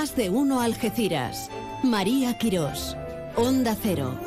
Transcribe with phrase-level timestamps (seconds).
[0.00, 1.50] Más de uno Algeciras.
[1.82, 2.96] María Quirós.
[3.36, 4.18] Onda Cero.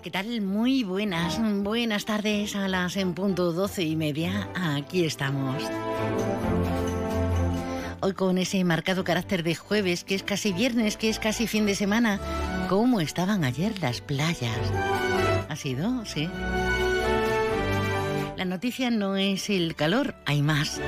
[0.00, 0.40] ¿Qué tal?
[0.40, 4.48] Muy buenas, buenas tardes a las en punto doce y media.
[4.54, 5.60] Aquí estamos.
[7.98, 11.66] Hoy con ese marcado carácter de jueves, que es casi viernes, que es casi fin
[11.66, 12.20] de semana.
[12.68, 14.56] ¿Cómo estaban ayer las playas?
[15.48, 16.04] ¿Ha sido?
[16.04, 16.30] Sí.
[18.36, 20.80] La noticia no es el calor, hay más.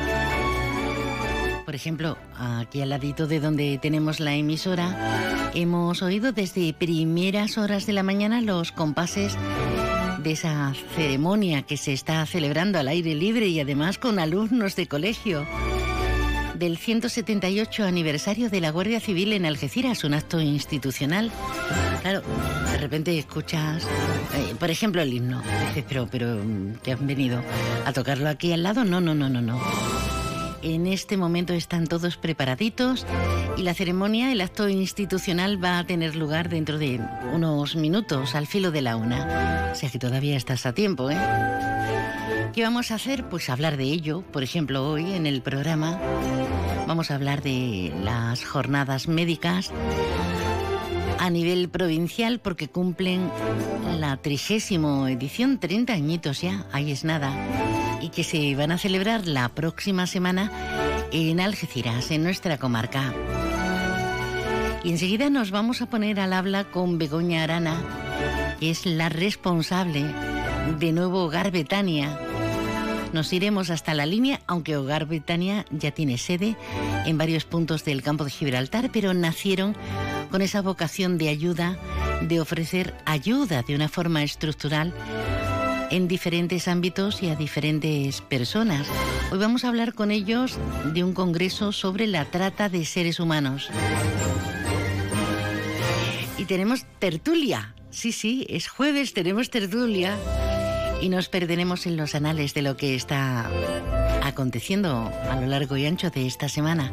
[1.67, 7.87] Por ejemplo, aquí al ladito de donde tenemos la emisora, hemos oído desde primeras horas
[7.87, 9.37] de la mañana los compases
[10.23, 14.87] de esa ceremonia que se está celebrando al aire libre y además con alumnos de
[14.87, 15.45] colegio
[16.55, 21.33] del 178 aniversario de la Guardia Civil en Algeciras, un acto institucional.
[22.03, 22.23] Claro,
[22.71, 23.83] de repente escuchas,
[24.37, 25.43] eh, por ejemplo, el himno.
[25.89, 26.41] Pero, pero,
[26.85, 27.43] ¿qué han venido?
[27.85, 28.85] ¿A tocarlo aquí al lado?
[28.85, 29.61] No, no, no, no, no.
[30.63, 33.07] En este momento están todos preparaditos
[33.57, 37.01] y la ceremonia, el acto institucional va a tener lugar dentro de
[37.33, 39.71] unos minutos, al filo de la una.
[39.73, 41.19] O sea que todavía estás a tiempo, ¿eh?
[42.55, 43.29] ¿Qué vamos a hacer?
[43.29, 44.23] Pues hablar de ello.
[44.33, 45.99] Por ejemplo, hoy en el programa
[46.87, 49.73] vamos a hablar de las jornadas médicas
[51.19, 53.31] a nivel provincial porque cumplen
[53.99, 57.33] la trigésimo edición, 30 añitos ya, ahí es nada,
[58.01, 60.51] y que se van a celebrar la próxima semana
[61.13, 63.13] en Algeciras, en nuestra comarca.
[64.85, 67.77] Y enseguida nos vamos a poner al habla con Begoña Arana,
[68.61, 70.05] que es la responsable
[70.79, 72.19] de Nuevo Hogar Betania.
[73.13, 76.57] Nos iremos hasta la línea, aunque Hogar Betania ya tiene sede
[77.07, 79.77] en varios puntos del campo de Gibraltar, pero nacieron
[80.31, 81.79] con esa vocación de ayuda,
[82.23, 84.93] de ofrecer ayuda de una forma estructural
[85.91, 88.87] en diferentes ámbitos y a diferentes personas.
[89.31, 90.59] Hoy vamos a hablar con ellos
[90.93, 93.71] de un congreso sobre la trata de seres humanos.
[96.39, 97.75] Y tenemos tertulia.
[97.91, 100.17] Sí, sí, es jueves, tenemos tertulia.
[101.01, 103.51] Y nos perderemos en los anales de lo que está
[104.23, 106.93] aconteciendo a lo largo y ancho de esta semana.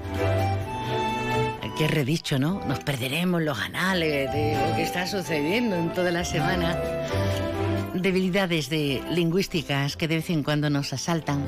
[1.77, 2.61] Qué redicho, ¿no?
[2.67, 6.77] Nos perderemos los anales de lo que está sucediendo en toda la semana.
[7.95, 11.43] Debilidades de lingüísticas que de vez en cuando nos asaltan.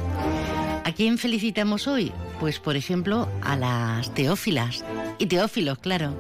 [0.83, 2.11] ¿A quién felicitamos hoy?
[2.39, 4.83] Pues por ejemplo a las teófilas.
[5.19, 6.16] Y teófilos, claro.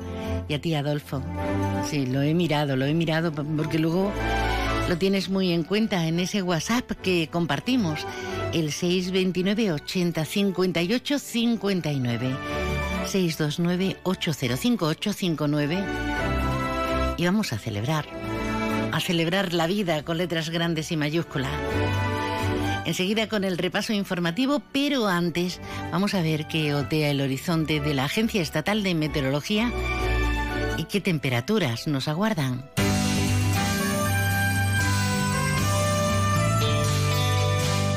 [0.47, 1.23] Y a ti, Adolfo.
[1.89, 4.11] Sí, lo he mirado, lo he mirado porque luego
[4.87, 8.05] lo tienes muy en cuenta en ese WhatsApp que compartimos.
[8.53, 12.35] El 629 80 58 59.
[13.05, 15.85] 629-805-859
[17.17, 18.05] y vamos a celebrar,
[18.91, 21.51] a celebrar la vida con letras grandes y mayúsculas.
[22.85, 25.59] Enseguida con el repaso informativo, pero antes
[25.91, 29.71] vamos a ver qué otea el horizonte de la Agencia Estatal de Meteorología
[30.77, 32.69] y qué temperaturas nos aguardan.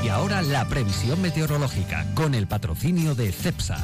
[0.08, 3.76] Y ahora la previsión meteorológica con el patrocinio de CEPSA.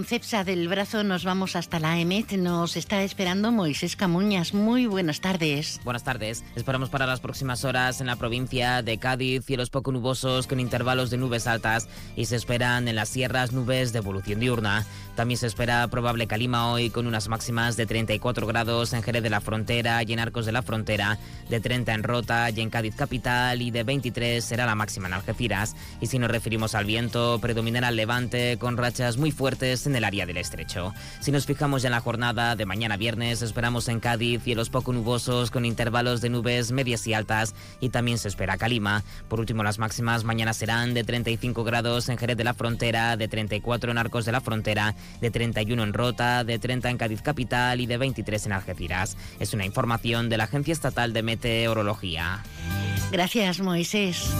[0.00, 2.32] Con Cepsa del Brazo nos vamos hasta la EMET.
[2.32, 4.54] Nos está esperando Moisés Camuñas.
[4.54, 5.78] Muy buenas tardes.
[5.84, 6.42] Buenas tardes.
[6.56, 11.10] Esperamos para las próximas horas en la provincia de Cádiz cielos poco nubosos con intervalos
[11.10, 14.86] de nubes altas y se esperan en las sierras nubes de evolución diurna.
[15.16, 19.28] También se espera probable calima hoy con unas máximas de 34 grados en Jerez de
[19.28, 21.18] la Frontera y en Arcos de la Frontera,
[21.50, 25.14] de 30 en Rota y en Cádiz capital y de 23 será la máxima en
[25.14, 25.76] Algeciras.
[26.00, 30.04] Y si nos referimos al viento, predominará el levante con rachas muy fuertes en el
[30.04, 30.94] área del estrecho.
[31.20, 34.92] Si nos fijamos ya en la jornada de mañana viernes, esperamos en Cádiz cielos poco
[34.92, 39.02] nubosos con intervalos de nubes medias y altas y también se espera calima.
[39.28, 43.28] Por último, las máximas mañana serán de 35 grados en Jerez de la Frontera, de
[43.28, 47.80] 34 en Arcos de la Frontera, de 31 en Rota, de 30 en Cádiz capital
[47.80, 49.16] y de 23 en Algeciras.
[49.38, 52.42] Es una información de la Agencia Estatal de Meteorología.
[53.10, 54.30] Gracias, Moisés.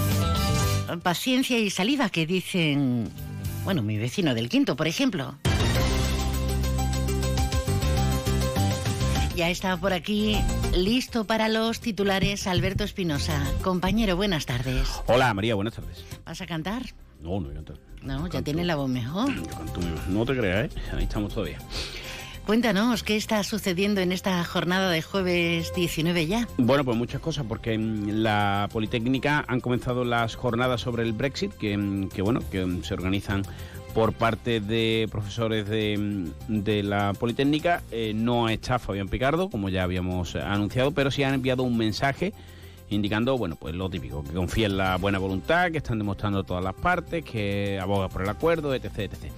[1.03, 3.11] Paciencia y saliva que dicen
[3.71, 5.37] bueno, mi vecino del quinto, por ejemplo.
[9.37, 10.37] Ya está por aquí,
[10.75, 13.41] listo para los titulares, Alberto Espinosa.
[13.63, 14.89] Compañero, buenas tardes.
[15.07, 16.05] Hola, María, buenas tardes.
[16.27, 16.83] ¿Vas a cantar?
[17.21, 17.77] No, no voy a cantar.
[18.03, 19.33] No, ya tiene la voz mejor.
[19.33, 20.81] Yo canto No te creas, ¿eh?
[20.93, 21.59] Ahí estamos todavía.
[22.51, 26.49] Cuéntanos, ¿qué está sucediendo en esta jornada de jueves 19 ya?
[26.59, 31.53] Bueno, pues muchas cosas, porque en la Politécnica han comenzado las jornadas sobre el Brexit,
[31.53, 31.77] que,
[32.23, 33.45] bueno, que se organizan
[33.95, 37.85] por parte de profesores de, la Politécnica.
[37.93, 42.33] Eh, no está Fabián Picardo, como ya habíamos anunciado, pero sí han enviado un mensaje
[42.89, 46.65] indicando, bueno, pues lo típico, que confía en la buena voluntad, que están demostrando todas
[46.65, 49.31] las partes, que aboga por el acuerdo, etc, etc.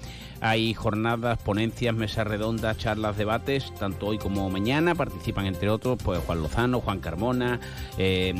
[0.44, 4.96] Hay jornadas, ponencias, mesas redondas, charlas, debates, tanto hoy como mañana.
[4.96, 7.60] Participan, entre otros, pues Juan Lozano, Juan Carmona,
[7.96, 8.34] eh,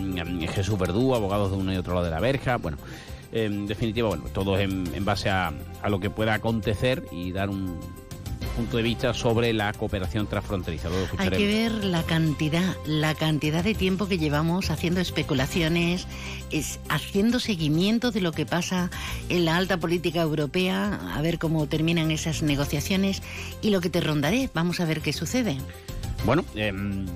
[0.53, 2.57] Jesús Verdú, abogados de uno y otro lado de la verja.
[2.57, 2.77] Bueno,
[3.31, 7.51] en definitiva, bueno, todo en, en base a, a lo que pueda acontecer y dar
[7.51, 7.79] un,
[8.53, 10.89] punto de vista sobre la cooperación transfronteriza.
[11.19, 16.07] Hay que ver la cantidad, la cantidad de tiempo que llevamos haciendo especulaciones,
[16.51, 18.91] es, haciendo seguimiento de lo que pasa
[19.29, 23.23] en la alta política europea, a ver cómo terminan esas negociaciones
[23.61, 24.51] y lo que te rondaré.
[24.55, 25.57] Vamos a ver qué sucede.
[26.25, 27.07] Bueno, em,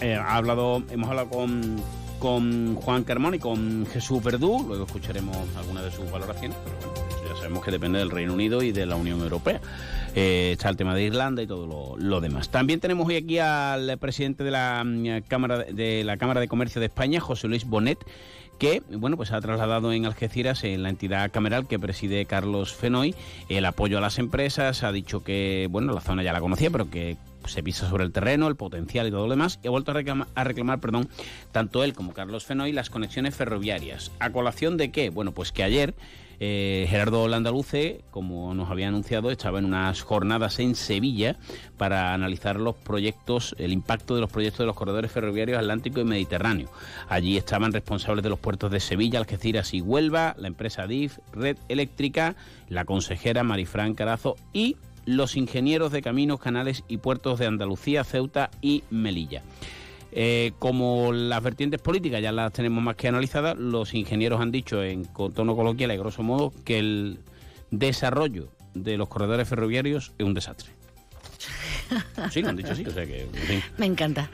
[0.00, 1.76] eh, ha hablado, hemos hablado con,
[2.18, 7.06] con Juan Carmón y con Jesús Verdú, luego escucharemos algunas de sus valoraciones, pero bueno,
[7.28, 9.60] ya sabemos que depende del Reino Unido y de la Unión Europea.
[10.18, 12.48] Eh, está el tema de Irlanda y todo lo, demás.
[12.48, 16.80] También tenemos hoy aquí al presidente de la mm, Cámara de la Cámara de Comercio
[16.80, 17.98] de España, José Luis Bonet,
[18.58, 23.14] que bueno pues ha trasladado en Algeciras en la entidad cameral que preside Carlos Fenoy
[23.50, 24.84] el apoyo a las empresas.
[24.84, 28.12] Ha dicho que bueno la zona ya la conocía pero que se pisa sobre el
[28.12, 29.60] terreno el potencial y todo lo demás.
[29.62, 31.10] Y ha vuelto a reclamar, a reclamar perdón
[31.52, 34.12] tanto él como Carlos Fenoy las conexiones ferroviarias.
[34.18, 35.94] A colación de qué bueno pues que ayer
[36.40, 41.36] eh, Gerardo Landaluce, como nos había anunciado, estaba en unas jornadas en Sevilla
[41.76, 46.04] para analizar los proyectos, el impacto de los proyectos de los corredores ferroviarios Atlántico y
[46.04, 46.68] Mediterráneo.
[47.08, 51.56] Allí estaban responsables de los puertos de Sevilla, Algeciras y Huelva, la empresa DIF, Red
[51.68, 52.36] Eléctrica,
[52.68, 58.50] la consejera Marifran Carazo y los ingenieros de caminos, canales y puertos de Andalucía, Ceuta
[58.60, 59.42] y Melilla.
[60.18, 64.82] Eh, como las vertientes políticas ya las tenemos más que analizadas, los ingenieros han dicho
[64.82, 67.18] en tono coloquial y grosso modo que el
[67.70, 70.72] desarrollo de los corredores ferroviarios es un desastre.
[72.30, 73.28] Sí, lo han dicho así, o sea que...
[73.76, 74.28] Me encanta.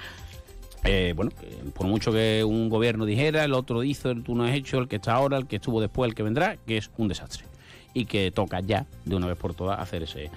[0.85, 1.33] Eh, bueno,
[1.75, 4.97] por mucho que un gobierno dijera, el otro hizo, tú no has hecho, el que
[4.97, 7.45] está ahora, el que estuvo después, el que vendrá, que es un desastre.
[7.95, 10.31] Y que toca ya, de una vez por todas, hacer ese,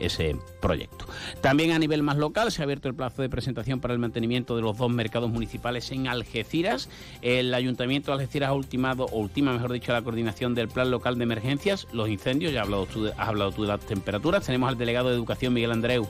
[0.00, 1.06] ese proyecto.
[1.40, 4.56] También a nivel más local se ha abierto el plazo de presentación para el mantenimiento
[4.56, 6.88] de los dos mercados municipales en Algeciras.
[7.22, 11.18] El Ayuntamiento de Algeciras ha ultimado, o ultima mejor dicho, la coordinación del plan local
[11.18, 14.44] de emergencias, los incendios, ya has hablado tú de, has hablado tú de las temperaturas.
[14.44, 16.06] Tenemos al delegado de Educación Miguel Andreu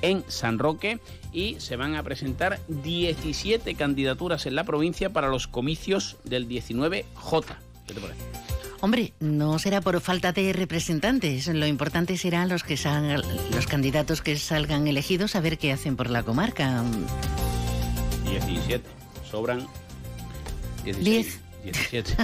[0.00, 0.98] en San Roque
[1.32, 7.44] y se van a presentar 17 candidaturas en la provincia para los comicios del 19J.
[7.86, 8.51] ¿Qué te parece?
[8.82, 11.46] Hombre, no será por falta de representantes.
[11.46, 13.22] Lo importante será los que salgan,
[13.54, 16.82] los candidatos que salgan elegidos a ver qué hacen por la comarca.
[18.24, 18.84] 17.
[19.30, 19.68] Sobran
[20.82, 21.40] 16.
[21.62, 22.16] 17.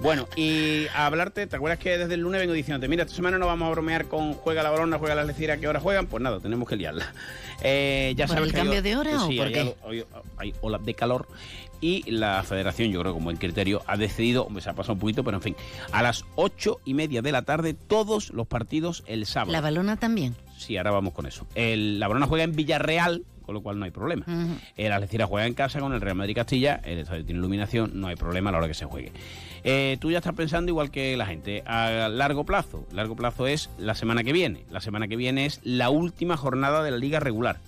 [0.00, 3.36] bueno, y a hablarte, ¿te acuerdas que desde el lunes vengo diciéndote, mira, esta semana
[3.36, 6.06] no vamos a bromear con juega la balona, juega la lecira, ¿a qué hora juegan?
[6.06, 7.12] Pues nada, tenemos que liarla.
[7.60, 9.74] Eh, ya ¿Por el cambio de hora o por qué?
[9.84, 10.04] Hay,
[10.36, 11.26] hay, olas de calor
[11.80, 15.24] y la federación, yo creo como el criterio, ha decidido, se ha pasado un poquito,
[15.24, 15.56] pero en fin,
[15.92, 19.52] a las ocho y media de la tarde todos los partidos el sábado.
[19.52, 20.34] ¿La balona también?
[20.56, 21.46] Sí, ahora vamos con eso.
[21.54, 24.26] El, la balona juega en Villarreal, con lo cual no hay problema.
[24.76, 28.08] El Algeciras juega en casa con el Real Madrid Castilla, el estadio tiene iluminación, no
[28.08, 29.10] hay problema a la hora que se juegue.
[29.64, 32.86] Eh, tú ya estás pensando igual que la gente, a largo plazo.
[32.92, 34.64] Largo plazo es la semana que viene.
[34.70, 37.58] La semana que viene es la última jornada de la liga regular.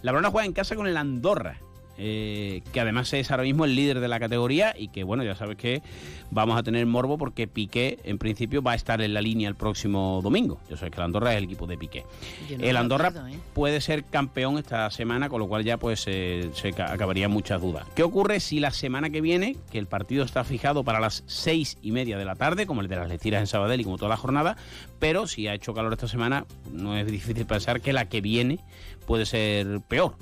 [0.00, 1.58] La balona juega en casa con el Andorra.
[1.98, 5.34] Eh, que además es ahora mismo el líder de la categoría y que bueno, ya
[5.34, 5.82] sabes que
[6.30, 9.54] vamos a tener morbo porque Piqué en principio va a estar en la línea el
[9.54, 10.60] próximo domingo.
[10.68, 12.04] Yo sé que el Andorra es el equipo de Piqué.
[12.50, 13.38] el Andorra ¿eh?
[13.54, 17.86] puede ser campeón esta semana, con lo cual ya pues eh, se acabarían muchas dudas.
[17.94, 21.78] ¿Qué ocurre si la semana que viene, que el partido está fijado para las seis
[21.82, 24.10] y media de la tarde, como el de las Leciras en Sabadell y como toda
[24.10, 24.56] la jornada,
[24.98, 28.58] pero si ha hecho calor esta semana, no es difícil pensar que la que viene
[29.06, 30.16] puede ser peor.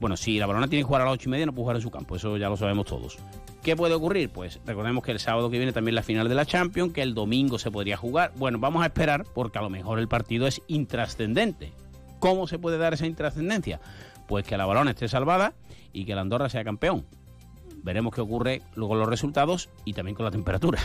[0.00, 1.76] Bueno, si la balona tiene que jugar a las ocho y media, no puede jugar
[1.76, 3.18] en su campo, eso ya lo sabemos todos.
[3.62, 4.28] ¿Qué puede ocurrir?
[4.28, 7.14] Pues recordemos que el sábado que viene también la final de la Champions, que el
[7.14, 8.32] domingo se podría jugar.
[8.36, 11.72] Bueno, vamos a esperar porque a lo mejor el partido es intrascendente.
[12.18, 13.80] ¿Cómo se puede dar esa intrascendencia?
[14.28, 15.54] Pues que la balona esté salvada
[15.92, 17.06] y que la Andorra sea campeón.
[17.82, 20.80] Veremos qué ocurre luego los resultados y también con la temperatura.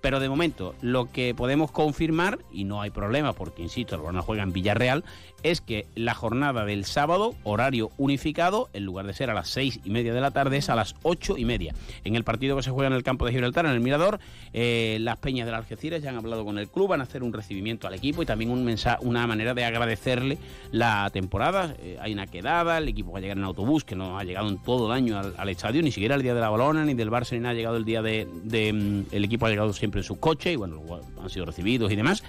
[0.00, 4.22] Pero de momento, lo que podemos confirmar, y no hay problema porque, insisto, el Barcelona
[4.22, 5.04] juega en Villarreal,
[5.42, 9.80] es que la jornada del sábado, horario unificado, en lugar de ser a las seis
[9.84, 11.74] y media de la tarde, es a las ocho y media.
[12.04, 14.18] En el partido que se juega en el campo de Gibraltar, en el Mirador,
[14.52, 17.32] eh, las peñas del Algeciras ya han hablado con el club, van a hacer un
[17.32, 18.68] recibimiento al equipo y también un
[19.00, 20.38] una manera de agradecerle
[20.72, 21.74] la temporada.
[21.80, 24.48] Eh, hay una quedada, el equipo va a llegar en autobús, que no ha llegado
[24.48, 27.10] en todo el año al, estadio, ni siquiera el día de la balona, ni del
[27.10, 29.87] Barça, ni nada, ha llegado el día de, de, mm, El equipo ha llegado siempre
[29.96, 30.82] en su coche y bueno,
[31.20, 32.22] han sido recibidos y demás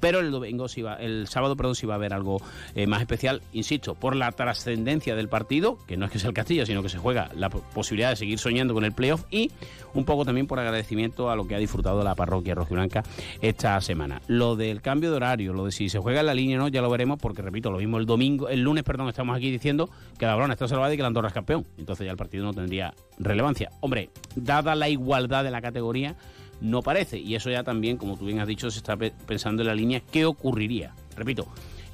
[0.00, 2.40] pero el domingo sí va, el sábado perdón sí va a haber algo
[2.74, 6.34] eh, más especial, insisto, por la trascendencia del partido, que no es que sea el
[6.34, 9.52] Castilla, sino que se juega la posibilidad de seguir soñando con el playoff y
[9.94, 13.02] un poco también por agradecimiento a lo que ha disfrutado la parroquia rojiblanca
[13.42, 14.22] esta semana.
[14.26, 16.68] Lo del cambio de horario, lo de si se juega en la línea o no,
[16.68, 19.90] ya lo veremos, porque repito, lo mismo el domingo, el lunes, perdón, estamos aquí diciendo
[20.18, 21.66] que la Brona está salvada y que la Andorra es campeón.
[21.76, 23.70] Entonces ya el partido no tendría relevancia.
[23.80, 26.16] Hombre, dada la igualdad de la categoría,
[26.60, 27.18] no parece.
[27.18, 30.00] Y eso ya también, como tú bien has dicho, se está pensando en la línea
[30.00, 30.94] qué ocurriría.
[31.16, 31.48] Repito,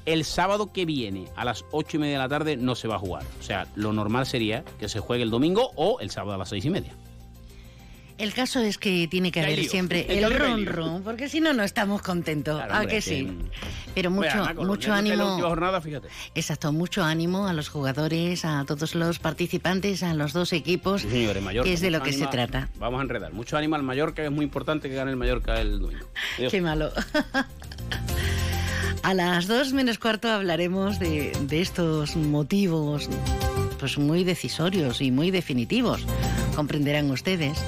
[0.05, 2.95] el sábado que viene a las ocho y media de la tarde no se va
[2.95, 3.23] a jugar.
[3.39, 6.49] O sea, lo normal sería que se juegue el domingo o el sábado a las
[6.49, 6.93] seis y media.
[8.17, 11.63] El caso es que tiene que haber siempre el ron ron, porque si no, no
[11.63, 12.61] estamos contentos.
[12.69, 13.27] ¿A que sí?
[13.93, 15.39] Pero mucho, mucho ánimo.
[15.39, 16.07] jornada, fíjate.
[16.33, 21.03] Exacto, mucho ánimo a los jugadores, a todos los participantes, a los dos equipos.
[21.03, 22.69] Sí, señores, que es de lo que se trata.
[22.77, 23.33] Vamos a enredar.
[23.33, 26.07] Mucho ánimo al Mallorca, es muy importante que gane el Mallorca el domingo.
[26.37, 26.91] Qué malo.
[29.03, 33.09] a las dos menos cuarto hablaremos de, de estos motivos
[33.79, 36.03] pues muy decisorios y muy definitivos,
[36.55, 37.59] comprenderán ustedes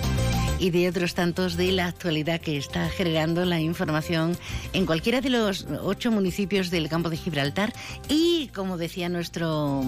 [0.59, 4.37] y de otros tantos de la actualidad que está generando la información
[4.73, 7.73] en cualquiera de los ocho municipios del campo de Gibraltar
[8.07, 9.83] y, como decía nuestro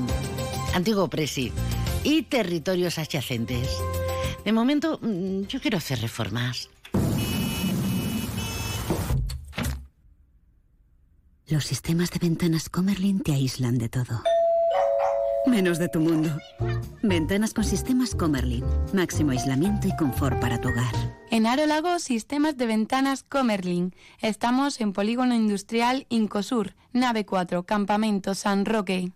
[0.73, 1.51] antiguo presi,
[2.03, 3.69] y territorios adyacentes.
[4.45, 6.69] De momento, mm, yo quiero hacer reformas.
[11.47, 14.23] Los sistemas de ventanas Comerlin te aíslan de todo.
[15.45, 16.29] Menos de tu mundo.
[17.01, 18.63] Ventanas con sistemas Comerlin.
[18.93, 20.93] Máximo aislamiento y confort para tu hogar.
[21.31, 23.95] En Aro Lago, sistemas de ventanas Comerlin.
[24.19, 29.11] Estamos en Polígono Industrial Incosur, nave 4, Campamento San Roque.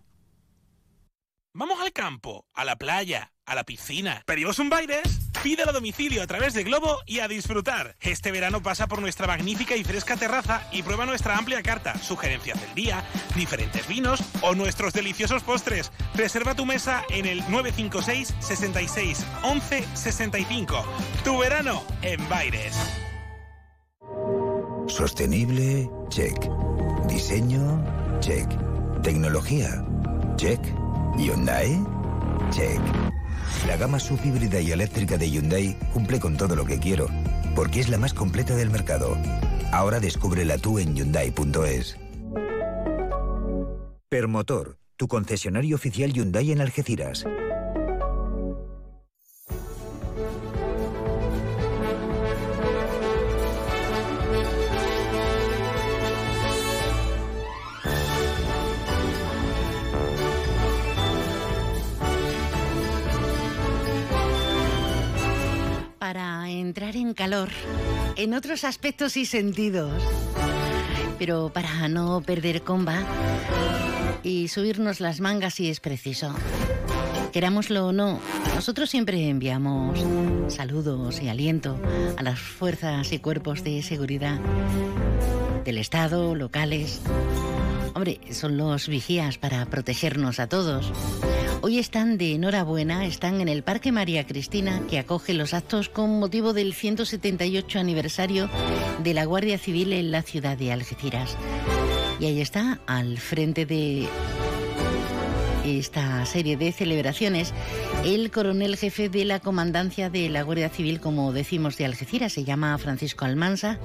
[1.54, 4.22] Vamos al campo, a la playa, a la piscina.
[4.26, 5.30] ¿Pedimos un Baires?
[5.42, 7.96] Pídelo a domicilio a través de Globo y a disfrutar.
[8.00, 12.60] Este verano pasa por nuestra magnífica y fresca terraza y prueba nuestra amplia carta, sugerencias
[12.60, 15.92] del día, diferentes vinos o nuestros deliciosos postres.
[16.14, 20.84] Reserva tu mesa en el 956 66 11 65.
[21.24, 22.76] Tu verano en Baires.
[24.88, 26.36] Sostenible, check.
[27.08, 27.84] Diseño,
[28.20, 28.48] check.
[29.02, 29.84] Tecnología,
[30.36, 30.60] check.
[31.16, 31.84] Hyundai,
[32.50, 32.80] check.
[33.64, 37.08] La gama subhíbrida y eléctrica de Hyundai cumple con todo lo que quiero,
[37.54, 39.16] porque es la más completa del mercado.
[39.72, 41.96] Ahora descúbrela tú en Hyundai.es.
[44.08, 47.26] Permotor, tu concesionario oficial Hyundai en Algeciras.
[66.06, 67.48] Para entrar en calor,
[68.14, 70.00] en otros aspectos y sentidos.
[71.18, 73.02] Pero para no perder comba
[74.22, 76.32] y subirnos las mangas si es preciso.
[77.32, 78.20] Querámoslo o no,
[78.54, 79.98] nosotros siempre enviamos
[80.46, 81.76] saludos y aliento
[82.16, 84.38] a las fuerzas y cuerpos de seguridad
[85.64, 87.00] del Estado, locales.
[87.96, 90.92] Hombre, son los vigías para protegernos a todos.
[91.62, 96.18] Hoy están de enhorabuena, están en el Parque María Cristina, que acoge los actos con
[96.18, 98.48] motivo del 178 aniversario
[99.02, 101.36] de la Guardia Civil en la ciudad de Algeciras.
[102.20, 104.06] Y ahí está, al frente de
[105.64, 107.52] esta serie de celebraciones,
[108.04, 112.44] el coronel jefe de la comandancia de la Guardia Civil, como decimos, de Algeciras, se
[112.44, 113.78] llama Francisco Almansa.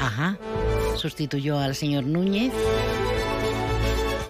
[0.00, 0.38] Ajá,
[0.96, 2.52] sustituyó al señor Núñez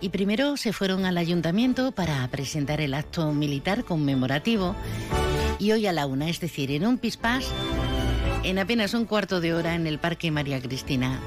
[0.00, 4.75] y primero se fueron al ayuntamiento para presentar el acto militar conmemorativo
[5.59, 7.47] y hoy a la una, es decir, en un pispás,
[8.43, 11.19] en apenas un cuarto de hora en el Parque María Cristina.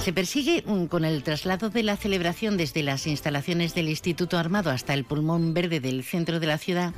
[0.00, 4.94] Se persigue con el traslado de la celebración desde las instalaciones del Instituto Armado hasta
[4.94, 6.94] el pulmón verde del centro de la ciudad,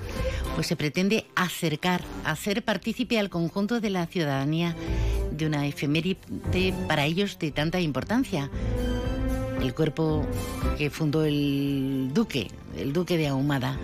[0.54, 4.76] pues se pretende acercar, hacer partícipe al conjunto de la ciudadanía
[5.32, 6.20] de una efeméride
[6.86, 8.50] para ellos de tanta importancia
[9.62, 10.26] el cuerpo
[10.76, 13.78] que fundó el duque, el duque de Ahumada.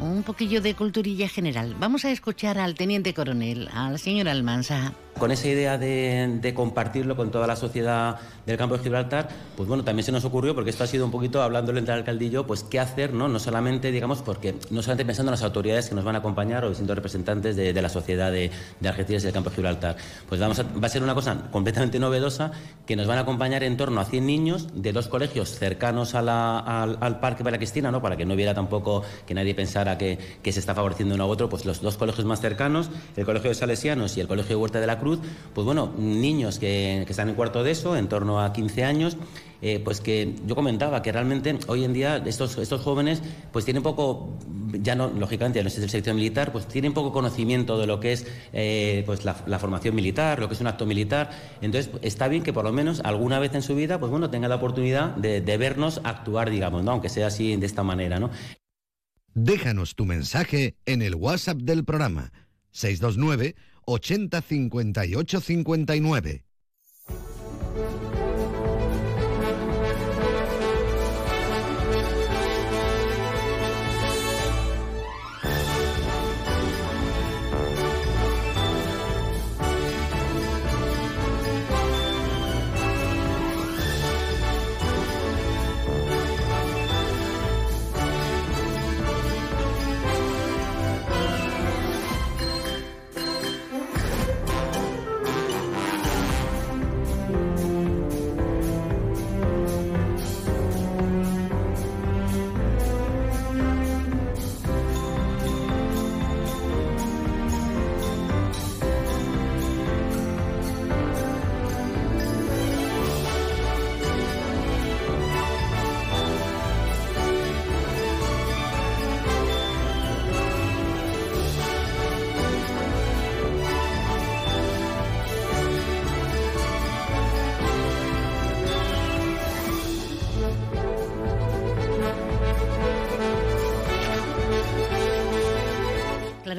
[0.00, 1.76] Un poquillo de culturilla general.
[1.78, 7.30] Vamos a escuchar al teniente coronel, al señor Almansa con esa idea de, compartirlo con
[7.30, 10.84] toda la sociedad del campo de Gibraltar, pues bueno, también se nos ocurrió, porque esto
[10.84, 13.28] ha sido un poquito hablándolo entre el alcaldillo, pues qué hacer, ¿no?
[13.28, 16.64] No solamente, digamos, porque no solamente pensando en las autoridades que nos van a acompañar
[16.64, 18.50] o distintos representantes de, la sociedad de,
[18.80, 19.96] de, y del campo de Gibraltar.
[20.28, 22.52] Pues vamos va a ser una cosa completamente novedosa
[22.86, 27.18] que nos van a acompañar en torno a 100 niños de dos colegios cercanos al,
[27.20, 28.00] Parque la Cristina, ¿no?
[28.00, 31.24] Para que no hubiera tampoco que nadie pensara para que, que, se está favoreciendo uno
[31.24, 34.50] a otro, pues los dos colegios más cercanos, el Colegio de Salesianos y el Colegio
[34.50, 35.07] de Huerta de la Cruz,
[35.54, 39.16] pues bueno, niños que, están en cuarto de eso, en torno a 15 años,
[39.60, 43.22] eh, pues que yo comentaba que realmente hoy en día estos, estos jóvenes
[43.52, 44.38] pues tienen poco,
[44.72, 48.12] ya no, lógicamente no es el sector militar, pues tienen poco conocimiento de lo que
[48.12, 51.30] es eh, pues la, formación militar, lo que es un acto militar.
[51.60, 54.48] Entonces está bien que por lo menos alguna vez en su vida pues bueno, tenga
[54.48, 56.92] la oportunidad de, de vernos actuar, digamos, ¿no?
[56.92, 58.20] aunque sea así de esta manera.
[58.20, 58.30] ¿no?
[59.34, 62.32] Déjanos tu mensaje en el WhatsApp del programa
[62.72, 63.54] 629
[63.88, 66.47] 80 58 59.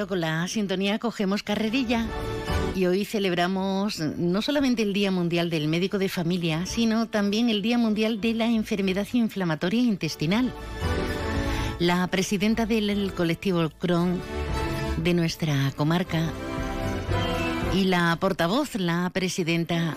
[0.07, 2.05] Con la sintonía cogemos carrerilla
[2.75, 7.61] y hoy celebramos no solamente el Día Mundial del Médico de Familia, sino también el
[7.61, 10.53] Día Mundial de la Enfermedad Inflamatoria Intestinal.
[11.79, 14.21] La presidenta del colectivo Crohn
[14.97, 16.31] de nuestra comarca
[17.73, 19.95] y la portavoz, la presidenta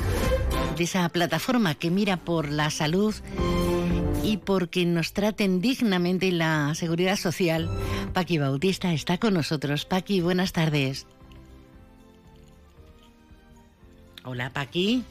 [0.77, 3.15] de esa plataforma que mira por la salud
[4.23, 7.69] y porque nos traten dignamente la seguridad social,
[8.15, 9.85] Paqui Bautista está con nosotros.
[9.85, 11.07] Paqui, buenas tardes.
[14.25, 15.05] Hola, Paqui.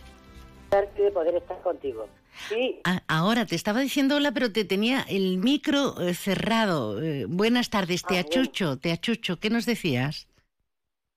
[0.71, 2.07] de poder estar contigo.
[2.47, 2.79] Sí.
[2.85, 7.01] Ah, ahora te estaba diciendo hola, pero te tenía el micro eh, cerrado.
[7.01, 9.37] Eh, buenas tardes, te ah, achucho, te achucho.
[9.37, 10.27] ¿Qué nos decías?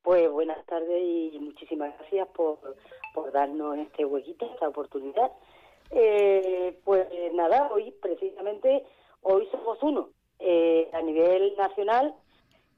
[0.02, 1.02] Pues buenas tardes
[1.32, 2.58] y muchísimas gracias por,
[3.14, 5.30] por darnos este huequito, esta oportunidad
[5.94, 8.84] eh, pues nada, hoy precisamente,
[9.22, 12.14] hoy somos uno, eh, a nivel nacional,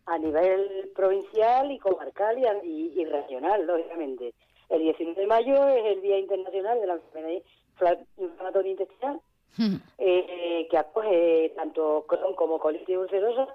[0.06, 4.34] a nivel provincial y comarcal y, regional, lógicamente.
[4.68, 7.42] El 19 de mayo es el Día Internacional de la Enfermedad
[8.18, 9.20] Inflamatoria Intestinal,
[9.98, 13.48] eh, que acoge tanto Crohn como colitis ulcerosa.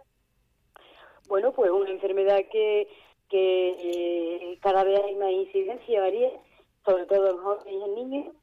[1.27, 2.87] Bueno, pues una enfermedad que,
[3.29, 6.31] que eh, cada vez hay más incidencia, varía,
[6.85, 8.35] sobre todo en jóvenes y en niños,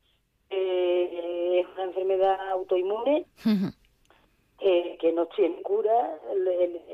[0.51, 3.27] eh, es una enfermedad autoinmune
[4.61, 6.19] eh, que no tiene cura,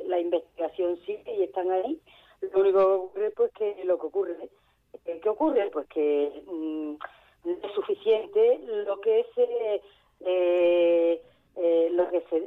[0.06, 2.00] la investigación sigue y están ahí.
[2.52, 4.48] Lo único que ocurre, pues, que lo que ocurre,
[5.06, 5.70] eh, ¿qué ocurre?
[5.70, 6.94] Pues que mm,
[7.62, 9.82] es suficiente lo que se
[10.20, 11.22] eh,
[11.92, 12.40] lo que se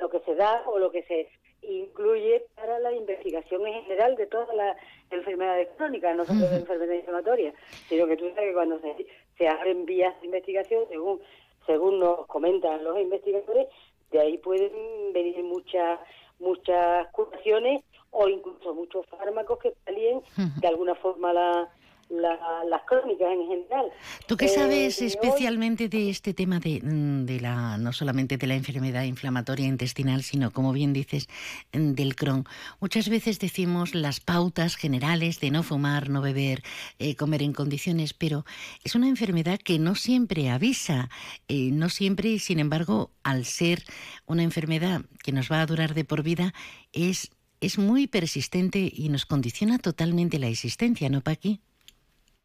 [0.00, 1.28] lo que se da o lo que se
[1.62, 4.76] incluye para la investigación en general de todas las
[5.10, 7.54] enfermedades crónicas, no solo de enfermedades inflamatorias,
[7.88, 11.20] sino que tú sabes que cuando se, se abren vías de investigación, según,
[11.66, 13.68] según nos comentan los investigadores,
[14.10, 14.72] de ahí pueden
[15.12, 16.00] venir muchas
[16.40, 21.68] muchas curaciones o incluso muchos fármacos que salien de alguna forma la,
[22.10, 23.86] las crónicas en general.
[24.26, 28.46] ¿Tú qué sabes eh, especialmente de este tema de, mm, de, la no solamente de
[28.46, 31.28] la enfermedad inflamatoria intestinal, sino como bien dices
[31.72, 32.44] mm, del Crohn?
[32.80, 36.62] Muchas veces decimos las pautas generales de no fumar, no beber,
[36.98, 38.44] eh, comer en condiciones, pero
[38.84, 41.10] es una enfermedad que no siempre avisa,
[41.48, 43.82] eh, no siempre, sin embargo, al ser
[44.26, 46.54] una enfermedad que nos va a durar de por vida,
[46.92, 51.60] es es muy persistente y nos condiciona totalmente la existencia, ¿no, Paqui?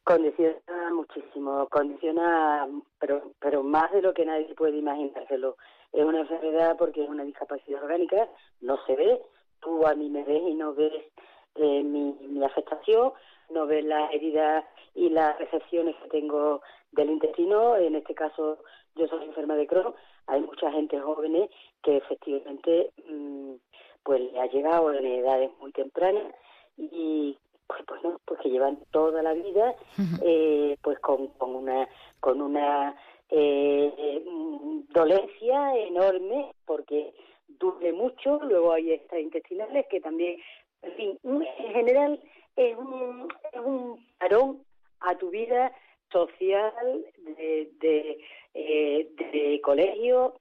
[0.03, 0.59] Condiciona
[0.93, 2.67] muchísimo, condiciona,
[2.99, 5.55] pero, pero más de lo que nadie puede imaginárselo.
[5.93, 8.27] Es una enfermedad porque es una discapacidad orgánica,
[8.61, 9.21] no se ve,
[9.61, 10.93] tú a mí me ves y no ves
[11.55, 13.13] eh, mi, mi afectación,
[13.49, 16.61] no ves las heridas y las recepciones que tengo
[16.91, 18.59] del intestino, en este caso
[18.95, 19.95] yo soy enferma de Crohn,
[20.27, 21.49] hay mucha gente joven
[21.81, 23.53] que efectivamente mm,
[24.03, 26.33] pues le ha llegado en edades muy tempranas
[26.77, 29.75] y pues, pues no, pues que llevan toda la vida
[30.23, 31.87] eh, pues con, con una
[32.19, 32.95] con una
[33.29, 34.23] eh,
[34.89, 37.13] dolencia enorme porque
[37.47, 40.39] duele mucho, luego hay extraintestinales que también,
[40.81, 42.19] en fin, en general
[42.55, 44.63] es un, es un parón
[44.99, 45.71] a tu vida
[46.11, 48.19] social, de, de,
[48.53, 50.35] eh, de colegio,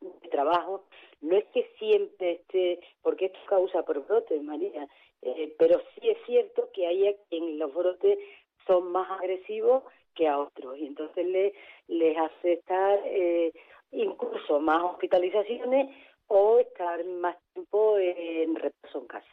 [0.00, 0.84] de trabajo.
[1.22, 4.86] No es que siempre esté, porque esto causa por brotes, María,
[5.26, 8.18] eh, pero sí es cierto que hay quien los brotes
[8.66, 9.84] son más agresivos
[10.14, 11.52] que a otros y entonces le,
[11.88, 13.52] les hace estar eh,
[13.92, 15.94] incluso más hospitalizaciones
[16.28, 19.26] o estar más tiempo en reposo en casa.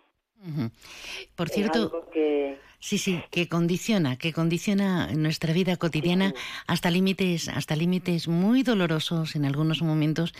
[1.35, 2.05] Por cierto,
[2.83, 6.33] sí, sí, que condiciona, que condiciona nuestra vida cotidiana
[6.67, 10.33] hasta límites, hasta límites muy dolorosos en algunos momentos,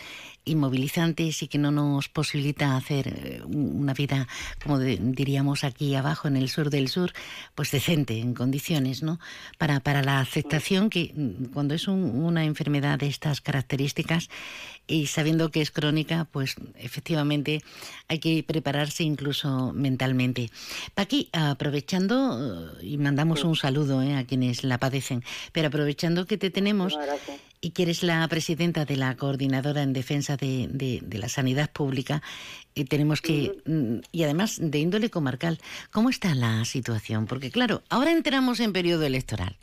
[0.44, 4.28] inmovilizantes y que no nos posibilita hacer eh, una vida,
[4.62, 7.14] como diríamos aquí abajo en el sur del sur,
[7.54, 9.18] pues decente, en condiciones, ¿no?
[9.56, 14.28] Para, para la aceptación que mm, cuando es una enfermedad de estas características
[14.86, 17.62] y sabiendo que es crónica, pues efectivamente
[18.08, 20.50] hay que prepararse incluso mentalmente.
[20.94, 26.38] Paqui, aprovechando, eh, y mandamos un saludo eh, a quienes la padecen, pero aprovechando que
[26.38, 26.98] te tenemos
[27.60, 32.22] y que eres la presidenta de la coordinadora en defensa de, de la sanidad pública,
[32.74, 35.60] y tenemos que, mm, y además de índole comarcal,
[35.92, 37.26] ¿cómo está la situación?
[37.26, 39.56] Porque claro, ahora entramos en periodo electoral.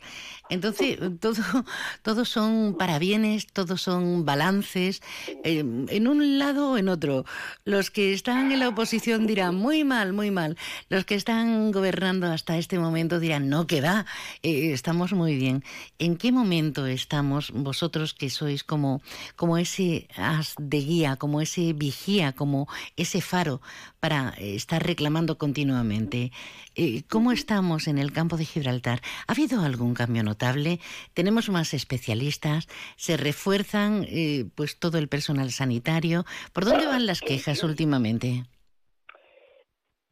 [0.52, 1.34] Entonces, todo,
[2.02, 5.02] todos son parabienes, todos son balances,
[5.44, 7.24] eh, en un lado o en otro.
[7.64, 10.58] Los que están en la oposición dirán muy mal, muy mal.
[10.90, 14.04] Los que están gobernando hasta este momento dirán no, que va,
[14.42, 15.64] eh, estamos muy bien.
[15.98, 19.00] ¿En qué momento estamos vosotros que sois como,
[19.36, 23.62] como ese as de guía, como ese vigía, como ese faro
[24.02, 26.32] para eh, estar reclamando continuamente.
[26.74, 29.00] Eh, ¿Cómo estamos en el campo de Gibraltar?
[29.26, 30.78] ¿Ha habido algún cambio notable?
[31.14, 32.66] ¿Tenemos más especialistas?
[32.96, 36.24] ¿Se refuerzan eh, pues todo el personal sanitario?
[36.52, 38.44] ¿Por dónde van las quejas últimamente?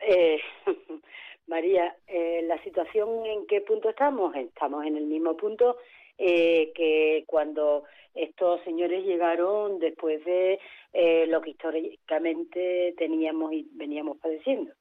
[1.46, 1.96] María,
[2.44, 4.34] la situación en qué punto estamos?
[4.36, 5.76] Estamos en el mismo punto
[6.16, 10.58] que cuando estos señores llegaron después de
[10.92, 14.72] eh, lo que históricamente teníamos y veníamos padeciendo.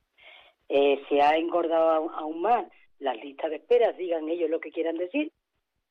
[0.69, 2.65] Eh, se ha engordado aún más
[2.99, 5.31] las listas de espera, digan ellos lo que quieran decir.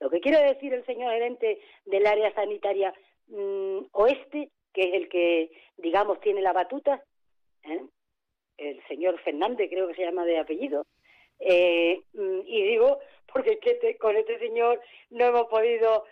[0.00, 2.94] Lo que quiere decir el señor gerente del área sanitaria
[3.26, 7.02] mm, oeste, que es el que, digamos, tiene la batuta,
[7.64, 7.82] ¿eh?
[8.56, 10.86] el señor Fernández, creo que se llama de apellido,
[11.40, 12.98] mm, y digo,
[13.32, 16.04] porque es que con este señor no hemos podido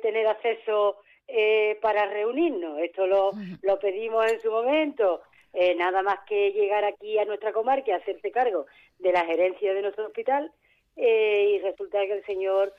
[0.00, 0.96] tener acceso
[1.30, 2.78] eh, para reunirnos.
[2.78, 5.20] Esto lo, lo pedimos en su momento.
[5.60, 8.66] Eh, nada más que llegar aquí a nuestra comarca y hacerse cargo
[9.00, 10.52] de la gerencia de nuestro hospital
[10.94, 12.72] eh, y resulta que el señor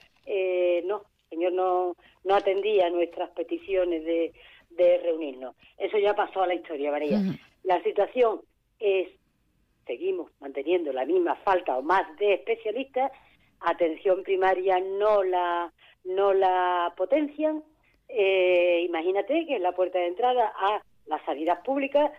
[0.86, 4.32] no, el señor no, no atendía nuestras peticiones de,
[4.70, 5.56] de reunirnos.
[5.78, 7.20] Eso ya pasó a la historia, María.
[7.64, 8.42] La situación
[8.80, 9.10] es,
[9.86, 13.12] seguimos manteniendo la misma falta o más de especialistas,
[13.60, 15.74] atención primaria no la,
[16.06, 17.62] no la potencian,
[18.08, 22.12] eh, imagínate que es la puerta de entrada a la sanidad pública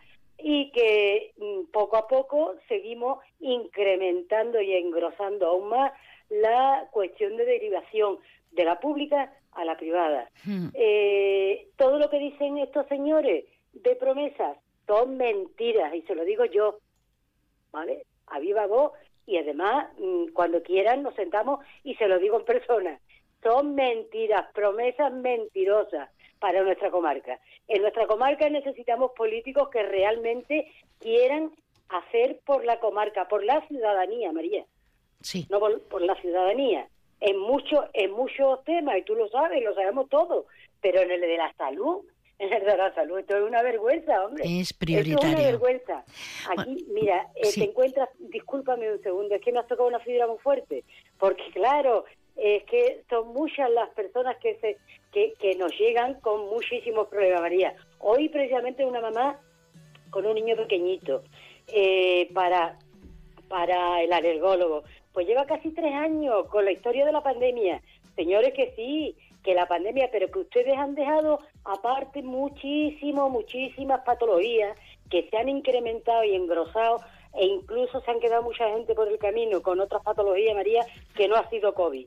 [0.42, 5.92] y que mm, poco a poco seguimos incrementando y engrosando aún más
[6.28, 8.18] la cuestión de derivación
[8.52, 10.30] de la pública a la privada.
[10.44, 10.68] Hmm.
[10.74, 16.44] Eh, todo lo que dicen estos señores de promesas son mentiras y se lo digo
[16.44, 16.78] yo,
[17.72, 18.04] ¿vale?
[18.26, 18.92] A viva voz
[19.26, 23.00] y además mm, cuando quieran nos sentamos y se lo digo en persona
[23.42, 27.38] son mentiras, promesas mentirosas para nuestra comarca.
[27.68, 31.52] En nuestra comarca necesitamos políticos que realmente quieran
[31.88, 34.64] hacer por la comarca, por la ciudadanía, María.
[35.20, 35.46] Sí.
[35.50, 36.88] No por, la ciudadanía.
[37.20, 40.46] En, mucho, en muchos temas, y tú lo sabes, lo sabemos todos,
[40.80, 42.04] pero en el de la salud,
[42.38, 44.44] en el de la salud, esto es una vergüenza, hombre.
[44.46, 45.18] Es prioritario.
[45.18, 46.04] es una vergüenza.
[46.56, 50.26] Aquí, mira, eh, te encuentras, discúlpame un segundo, es que me has tocado una fibra
[50.26, 50.84] muy fuerte,
[51.18, 54.78] porque claro, es que son muchas las personas que se
[55.12, 57.74] que, que nos llegan con muchísimos problemas, María.
[57.98, 59.38] Hoy precisamente una mamá
[60.10, 61.22] con un niño pequeñito
[61.68, 62.78] eh, para,
[63.48, 67.82] para el alergólogo, pues lleva casi tres años con la historia de la pandemia.
[68.16, 74.76] Señores, que sí, que la pandemia, pero que ustedes han dejado aparte muchísimo, muchísimas patologías
[75.08, 76.98] que se han incrementado y engrosado
[77.34, 81.28] e incluso se han quedado mucha gente por el camino con otras patologías, María, que
[81.28, 82.06] no ha sido COVID.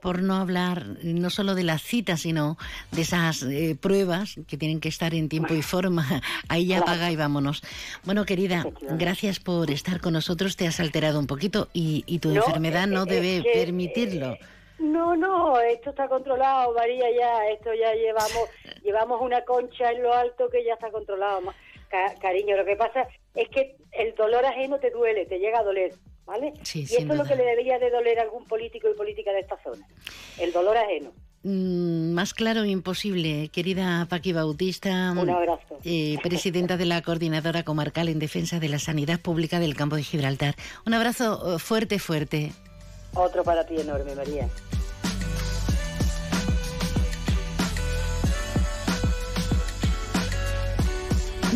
[0.00, 2.56] Por no hablar no solo de las citas, sino
[2.90, 6.04] de esas eh, pruebas que tienen que estar en tiempo y forma.
[6.48, 7.62] Ahí ya paga y vámonos.
[8.04, 10.56] Bueno, querida, gracias por estar con nosotros.
[10.56, 14.36] Te has alterado un poquito y, tu enfermedad no debe permitirlo.
[14.78, 18.48] No, no, esto está controlado, María, ya, esto ya llevamos,
[18.82, 21.40] llevamos una concha en lo alto que ya está controlado.
[22.20, 25.94] cariño, lo que pasa es que el dolor ajeno te duele, te llega a doler,
[26.26, 26.52] ¿vale?
[26.74, 29.40] y esto es lo que le debería de doler a algún político y política de
[29.40, 29.86] esta zona,
[30.38, 31.12] el dolor ajeno.
[31.44, 35.78] Mm, más claro imposible, querida Paqui Bautista, Un abrazo.
[35.82, 40.04] Eh, presidenta de la Coordinadora Comarcal en Defensa de la Sanidad Pública del Campo de
[40.04, 40.54] Gibraltar.
[40.86, 42.52] Un abrazo eh, fuerte, fuerte.
[43.14, 44.48] Otro para ti enorme, María.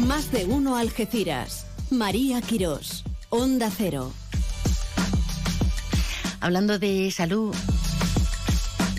[0.07, 1.67] Más de uno Algeciras.
[1.91, 3.05] María Quirós.
[3.31, 4.13] Onda Cero.
[6.47, 7.53] Hablando de salud,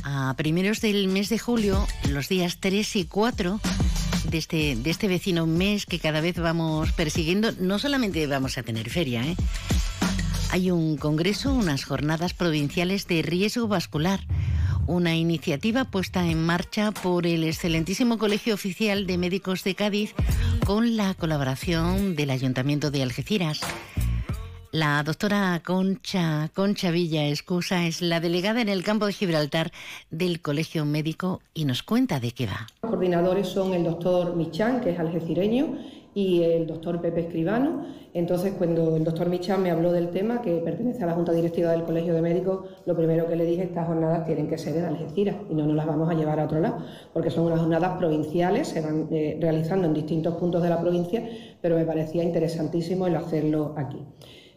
[0.03, 3.61] a primeros del mes de julio, los días 3 y 4
[4.29, 8.63] de este, de este vecino mes que cada vez vamos persiguiendo, no solamente vamos a
[8.63, 9.37] tener feria, ¿eh?
[10.51, 14.19] hay un congreso, unas jornadas provinciales de riesgo vascular,
[14.85, 20.13] una iniciativa puesta en marcha por el excelentísimo Colegio Oficial de Médicos de Cádiz
[20.65, 23.61] con la colaboración del Ayuntamiento de Algeciras.
[24.79, 29.71] La doctora Concha, Concha Villa Escusa es la delegada en el campo de Gibraltar
[30.11, 32.67] del Colegio Médico y nos cuenta de qué va.
[32.83, 35.79] Los coordinadores son el doctor Michán, que es algecireño,
[36.13, 37.87] y el doctor Pepe Escribano.
[38.13, 41.71] Entonces, cuando el doctor Michán me habló del tema, que pertenece a la Junta Directiva
[41.71, 44.85] del Colegio de Médicos, lo primero que le dije, estas jornadas tienen que ser en
[44.85, 47.97] Algeciras y no nos las vamos a llevar a otro lado, porque son unas jornadas
[47.97, 51.27] provinciales, se van eh, realizando en distintos puntos de la provincia,
[51.61, 53.97] pero me parecía interesantísimo el hacerlo aquí.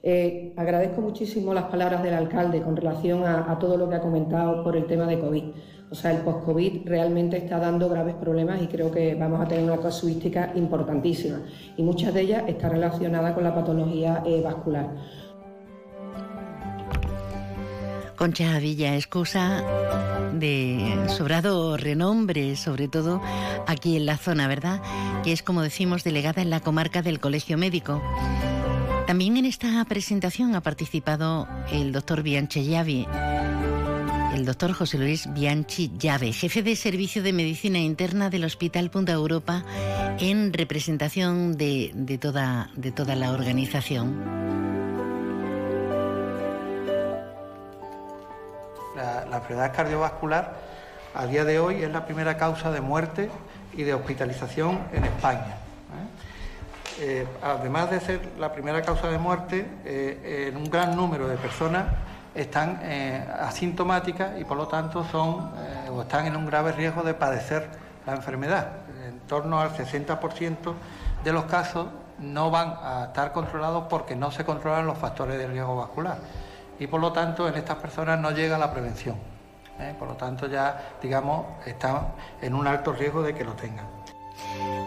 [0.02, 4.64] Eh, agradezco muchísimo las palabras del alcalde con relación a, todo lo que ha comentado
[4.64, 5.44] por el tema de COVID.
[5.90, 9.64] O sea, el post-COVID realmente está dando graves problemas y creo que vamos a tener
[9.64, 11.40] una casuística importantísima.
[11.76, 14.88] Y muchas de ellas están relacionadas con la patología eh, vascular.
[18.16, 19.64] Concha Villa, excusa
[20.34, 23.20] de sobrado renombre, sobre todo
[23.66, 24.80] aquí en la zona, ¿verdad?
[25.24, 28.00] Que es, como decimos, delegada en la comarca del Colegio Médico.
[29.10, 33.08] También en esta presentación ha participado el doctor Bianchi Llave,
[34.32, 39.10] el doctor José Luis Bianchi Llave, jefe de Servicio de Medicina Interna del Hospital Punta
[39.10, 39.64] Europa,
[40.20, 42.70] en representación de, toda,
[43.16, 44.24] la organización.
[48.94, 50.56] La, la enfermedad cardiovascular
[51.16, 53.28] a día de hoy es la primera causa de muerte
[53.76, 55.56] y de hospitalización en España.
[57.02, 61.38] Eh, además de ser la primera causa de muerte, eh, en un gran número de
[61.38, 61.86] personas
[62.34, 65.50] están eh, asintomáticas y por lo tanto son
[65.90, 67.70] o están en un grave riesgo de padecer
[68.06, 68.68] la enfermedad.
[69.06, 70.74] En torno al 60%
[71.24, 71.86] de los casos
[72.18, 76.18] no van a estar controlados porque no se controlan los factores de riesgo vascular
[76.78, 79.16] y por lo tanto en estas personas no llega la prevención.
[79.98, 82.08] Por lo tanto ya, digamos, están
[82.42, 83.86] en un alto riesgo de que lo tengan.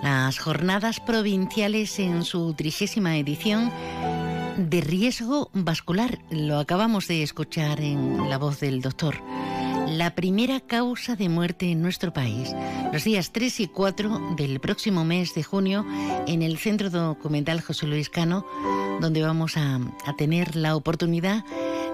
[0.01, 3.71] Las jornadas provinciales en su trigésima edición
[4.57, 9.15] de riesgo vascular, lo acabamos de escuchar en la voz del doctor.
[9.87, 12.53] La primera causa de muerte en nuestro país,
[12.91, 15.85] los días 3 y 4 del próximo mes de junio,
[16.27, 18.45] en el Centro Documental José Luis Cano,
[19.01, 21.43] donde vamos a, a tener la oportunidad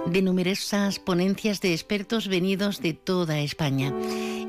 [0.05, 3.93] de numerosas ponencias de expertos venidos de toda España.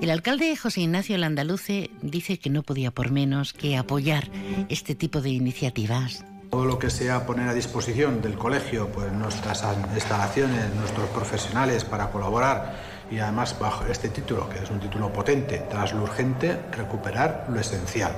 [0.00, 4.28] El alcalde José Ignacio Landaluce dice que no podía por menos que apoyar
[4.70, 6.24] este tipo de iniciativas.
[6.50, 9.62] Todo lo que sea poner a disposición del colegio pues nuestras
[9.94, 12.76] instalaciones, nuestros profesionales para colaborar
[13.10, 17.60] y además bajo este título, que es un título potente, tras lo urgente, recuperar lo
[17.60, 18.12] esencial.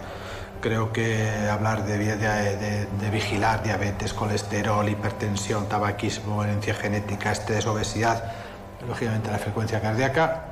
[0.60, 8.32] Creo que hablar de, de, vigilar diabetes, colesterol, hipertensión, tabaquismo, herencia genética, estrés, obesidad,
[8.86, 10.51] lógicamente la frecuencia cardíaca,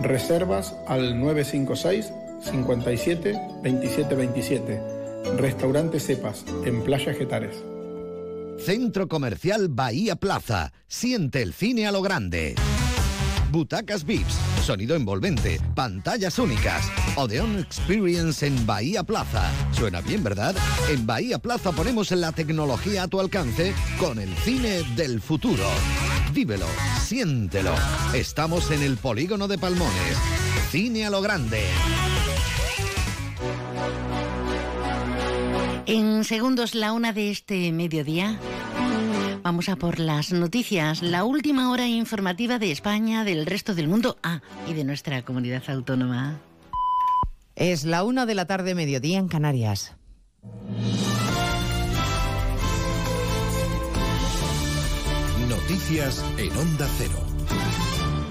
[0.00, 4.82] Reservas al 956 57 27 27.
[5.36, 7.56] Restaurante Cepas, en Playa Getares.
[8.58, 10.72] Centro Comercial Bahía Plaza.
[10.86, 12.54] Siente el cine a lo grande.
[13.50, 16.90] Butacas VIPS, sonido envolvente, pantallas únicas.
[17.16, 19.50] Odeon Experience en Bahía Plaza.
[19.72, 20.54] Suena bien, ¿verdad?
[20.90, 25.64] En Bahía Plaza ponemos la tecnología a tu alcance con el cine del futuro.
[26.36, 26.66] Vívelo,
[27.00, 27.74] siéntelo.
[28.12, 30.18] Estamos en el polígono de Palmones
[30.70, 31.62] cine a lo grande.
[35.86, 38.38] En segundos, la una de este mediodía.
[39.42, 44.18] Vamos a por las noticias, la última hora informativa de España, del resto del mundo,
[44.22, 46.38] ah, y de nuestra comunidad autónoma.
[47.54, 49.96] Es la una de la tarde, mediodía en Canarias.
[56.38, 57.12] En Onda Cero.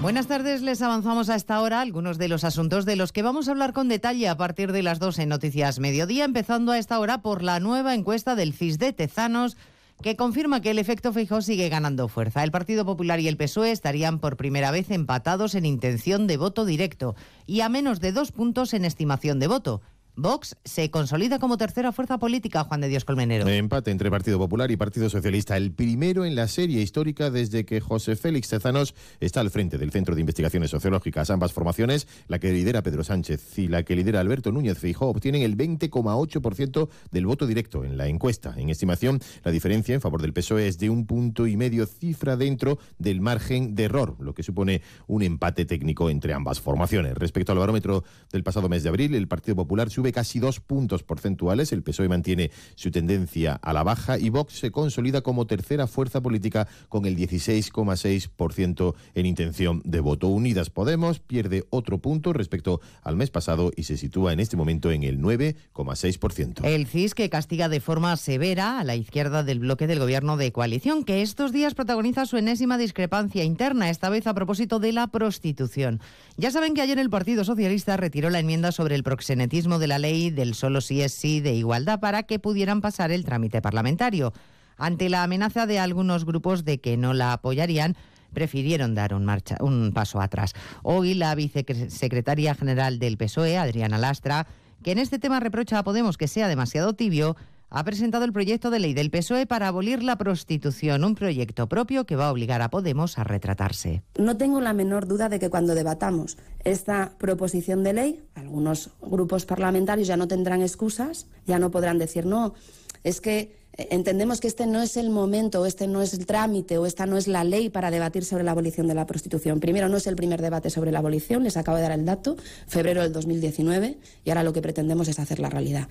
[0.02, 3.46] Buenas tardes, les avanzamos a esta hora algunos de los asuntos de los que vamos
[3.46, 6.98] a hablar con detalle a partir de las dos en Noticias Mediodía, empezando a esta
[6.98, 9.56] hora por la nueva encuesta del CIS de Tezanos
[10.02, 12.42] que confirma que el efecto fijo sigue ganando fuerza.
[12.42, 16.64] El Partido Popular y el PSOE estarían por primera vez empatados en intención de voto
[16.64, 17.14] directo
[17.46, 19.82] y a menos de dos puntos en estimación de voto.
[20.18, 23.46] Vox se consolida como tercera fuerza política, Juan de Dios Colmenero.
[23.46, 27.82] Empate entre Partido Popular y Partido Socialista, el primero en la serie histórica desde que
[27.82, 31.28] José Félix Tezanos está al frente del Centro de Investigaciones Sociológicas.
[31.28, 35.42] Ambas formaciones, la que lidera Pedro Sánchez y la que lidera Alberto Núñez Feijóo, obtienen
[35.42, 38.54] el 20,8% del voto directo en la encuesta.
[38.56, 42.36] En estimación, la diferencia en favor del PSOE es de un punto y medio cifra
[42.38, 47.14] dentro del margen de error, lo que supone un empate técnico entre ambas formaciones.
[47.18, 48.02] Respecto al barómetro
[48.32, 51.72] del pasado mes de abril, el Partido Popular sube casi dos puntos porcentuales.
[51.72, 56.20] El PSOE mantiene su tendencia a la baja y Vox se consolida como tercera fuerza
[56.20, 60.28] política con el 16,6% en intención de voto.
[60.28, 64.90] Unidas Podemos pierde otro punto respecto al mes pasado y se sitúa en este momento
[64.90, 66.64] en el 9,6%.
[66.64, 70.52] El CIS que castiga de forma severa a la izquierda del bloque del gobierno de
[70.52, 75.06] coalición, que estos días protagoniza su enésima discrepancia interna, esta vez a propósito de la
[75.08, 76.00] prostitución.
[76.36, 79.95] Ya saben que ayer el Partido Socialista retiró la enmienda sobre el proxenetismo de la
[79.98, 84.32] ley del solo sí es sí de igualdad para que pudieran pasar el trámite parlamentario.
[84.76, 87.96] Ante la amenaza de algunos grupos de que no la apoyarían,
[88.32, 90.52] prefirieron dar un, marcha, un paso atrás.
[90.82, 94.46] Hoy la vicesecretaria general del PSOE, Adriana Lastra,
[94.82, 97.36] que en este tema reprocha a Podemos que sea demasiado tibio,
[97.68, 102.06] ha presentado el proyecto de ley del PSOE para abolir la prostitución, un proyecto propio
[102.06, 104.02] que va a obligar a Podemos a retratarse.
[104.18, 109.46] No tengo la menor duda de que cuando debatamos esta proposición de ley, algunos grupos
[109.46, 112.54] parlamentarios ya no tendrán excusas, ya no podrán decir no,
[113.02, 116.78] es que entendemos que este no es el momento, o este no es el trámite,
[116.78, 119.60] o esta no es la ley para debatir sobre la abolición de la prostitución.
[119.60, 122.36] Primero, no es el primer debate sobre la abolición, les acabo de dar el dato,
[122.66, 125.88] febrero del 2019, y ahora lo que pretendemos es hacer la realidad.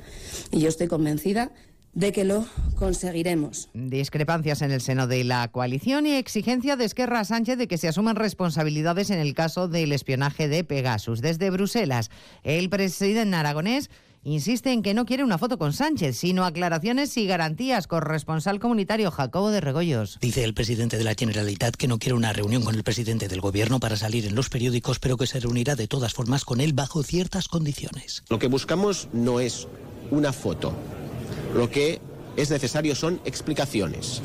[0.52, 1.52] Y yo estoy convencida
[1.95, 2.45] de que lo
[2.78, 3.69] conseguiremos.
[3.74, 7.88] Discrepancias en el seno de la coalición y exigencia de Esquerra Sánchez de que se
[7.88, 11.21] asuman responsabilidades en el caso del espionaje de Pegasus.
[11.21, 12.12] Desde Bruselas,
[12.43, 13.89] el presidente aragonés
[14.26, 17.88] insiste en que no quiere una foto con Sánchez, sino aclaraciones y garantías.
[17.88, 20.18] Corresponsal comunitario Jacobo de Regoyos.
[20.20, 23.40] Dice el presidente de la Generalitat que no quiere una reunión con el presidente del
[23.40, 26.74] gobierno para salir en los periódicos, pero que se reunirá de todas formas con él
[26.74, 28.24] bajo ciertas condiciones.
[28.30, 29.68] Lo que buscamos no es
[30.12, 30.74] una foto.
[31.56, 32.02] Lo que
[32.36, 34.22] es necesario son explicaciones.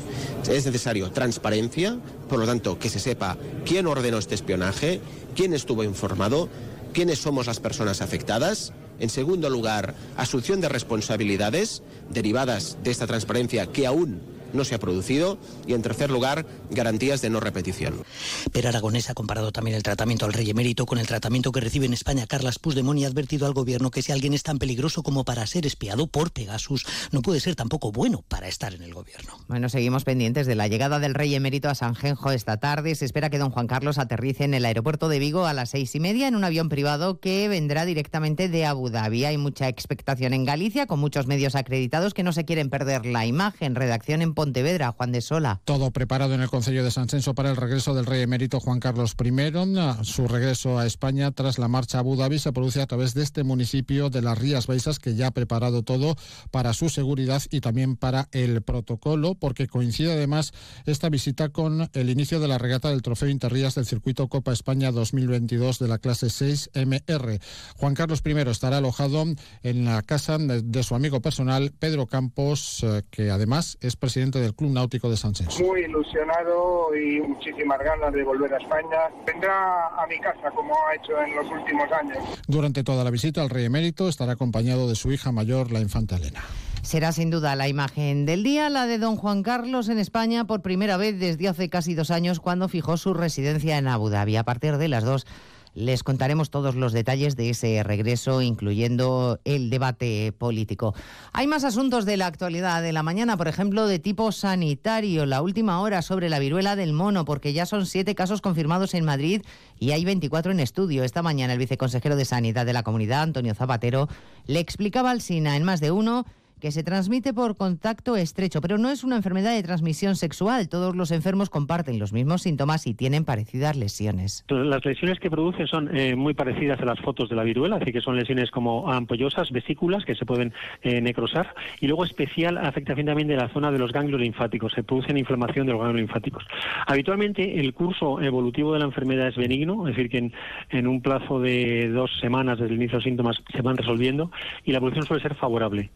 [0.49, 4.99] Es necesario transparencia, por lo tanto, que se sepa quién ordenó este espionaje,
[5.35, 6.49] quién estuvo informado,
[6.93, 8.73] quiénes somos las personas afectadas.
[9.01, 14.21] En segundo lugar, asunción de responsabilidades derivadas de esta transparencia que aún
[14.53, 15.37] no se ha producido
[15.67, 18.03] y en tercer lugar garantías de no repetición.
[18.51, 21.85] Pero Aragonés ha comparado también el tratamiento al rey emérito con el tratamiento que recibe
[21.85, 25.03] en España Carlas Puigdemont y ha advertido al gobierno que si alguien es tan peligroso
[25.03, 28.93] como para ser espiado por Pegasus, no puede ser tampoco bueno para estar en el
[28.93, 29.33] gobierno.
[29.47, 32.95] Bueno, seguimos pendientes de la llegada del rey emérito a San Genjo esta tarde.
[32.95, 35.93] Se espera que don Juan Carlos aterrice en el aeropuerto de Vigo a las seis
[35.95, 39.25] y media en un avión privado que vendrá directamente de Abu Dhabi.
[39.25, 43.25] Hay mucha expectación en Galicia, con muchos medios acreditados que no se quieren perder la
[43.25, 43.75] imagen.
[43.75, 45.61] Redacción en Pontevedra, Juan de Sola.
[45.65, 48.79] Todo preparado en el Consejo de San Censo para el regreso del rey emérito Juan
[48.79, 50.03] Carlos I.
[50.03, 53.21] Su regreso a España tras la marcha a Abu Dhabi se produce a través de
[53.21, 56.15] este municipio de las Rías Baixas que ya ha preparado todo
[56.49, 60.53] para su seguridad y también para el protocolo, porque coincide además
[60.87, 64.91] esta visita con el inicio de la regata del Trofeo Interrías del Circuito Copa España
[64.91, 67.39] 2022 de la clase 6MR.
[67.77, 69.23] Juan Carlos I estará alojado
[69.61, 74.53] en la casa de su amigo personal, Pedro Campos, eh, que además es presidente del
[74.53, 75.31] Club Náutico de San.
[75.59, 78.97] Muy ilusionado y muchísimas ganas de volver a España.
[79.25, 82.17] Vendrá a mi casa como ha hecho en los últimos años.
[82.47, 86.17] Durante toda la visita, el rey emérito estará acompañado de su hija mayor, la infanta
[86.17, 86.41] Elena.
[86.81, 90.61] Será sin duda la imagen del día, la de don Juan Carlos en España por
[90.61, 94.35] primera vez desde hace casi dos años cuando fijó su residencia en Abu Dhabi.
[94.35, 95.27] A partir de las dos
[95.73, 100.93] Les contaremos todos los detalles de ese regreso, incluyendo el debate político.
[101.31, 105.25] Hay más asuntos de la actualidad de la mañana, por ejemplo, de tipo sanitario.
[105.25, 109.05] La última hora sobre la viruela del mono, porque ya son siete casos confirmados en
[109.05, 109.43] Madrid
[109.79, 111.03] y hay 24 en estudio.
[111.03, 114.09] Esta mañana el viceconsejero de Sanidad de la comunidad, Antonio Zapatero,
[114.47, 116.25] le explicaba al SINA en más de uno
[116.61, 120.69] que se transmite por contacto estrecho, pero no es una enfermedad de transmisión sexual.
[120.69, 124.45] Todos los enfermos comparten los mismos síntomas y tienen parecidas lesiones.
[124.49, 127.91] Las lesiones que produce son eh, muy parecidas a las fotos de la viruela, así
[127.91, 130.53] que son lesiones como ampollosas, vesículas que se pueden
[130.83, 134.83] eh, necrosar y luego especial afectación también de la zona de los ganglios linfáticos, se
[134.83, 136.45] produce inflamación de los ganglios linfáticos.
[136.87, 140.33] Habitualmente el curso evolutivo de la enfermedad es benigno, es decir, que en,
[140.69, 144.31] en un plazo de dos semanas desde el inicio de los síntomas se van resolviendo
[144.63, 145.89] y la evolución suele ser favorable.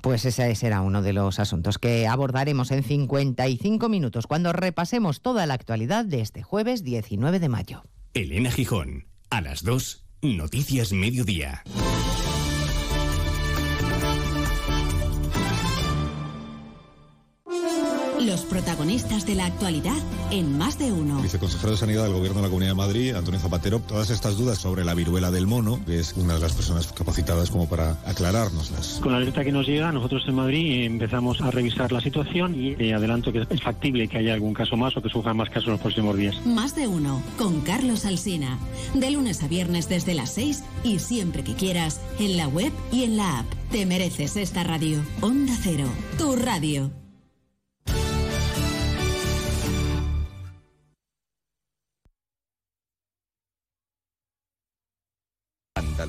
[0.00, 5.46] Pues ese será uno de los asuntos que abordaremos en 55 minutos cuando repasemos toda
[5.46, 7.82] la actualidad de este jueves 19 de mayo.
[8.14, 11.62] Elena Gijón, a las 2, Noticias Mediodía.
[18.48, 19.96] Protagonistas de la actualidad
[20.30, 21.20] en más de uno.
[21.22, 24.58] Viceconsejero de Sanidad del Gobierno de la Comunidad de Madrid, Antonio Zapatero, todas estas dudas
[24.58, 28.98] sobre la viruela del mono, que es una de las personas capacitadas como para aclarárnoslas.
[29.02, 32.74] Con la alerta que nos llega, nosotros en Madrid empezamos a revisar la situación y
[32.78, 35.66] eh, adelanto que es factible que haya algún caso más o que surjan más casos
[35.66, 36.34] en los próximos días.
[36.46, 38.58] Más de uno, con Carlos Alsina.
[38.94, 43.04] De lunes a viernes desde las 6 y siempre que quieras, en la web y
[43.04, 43.46] en la app.
[43.70, 45.02] Te mereces esta radio.
[45.20, 46.90] Onda Cero, tu radio.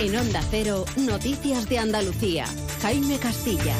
[0.00, 2.44] En Onda Cero, Noticias de Andalucía.
[2.82, 3.74] Jaime Castilla.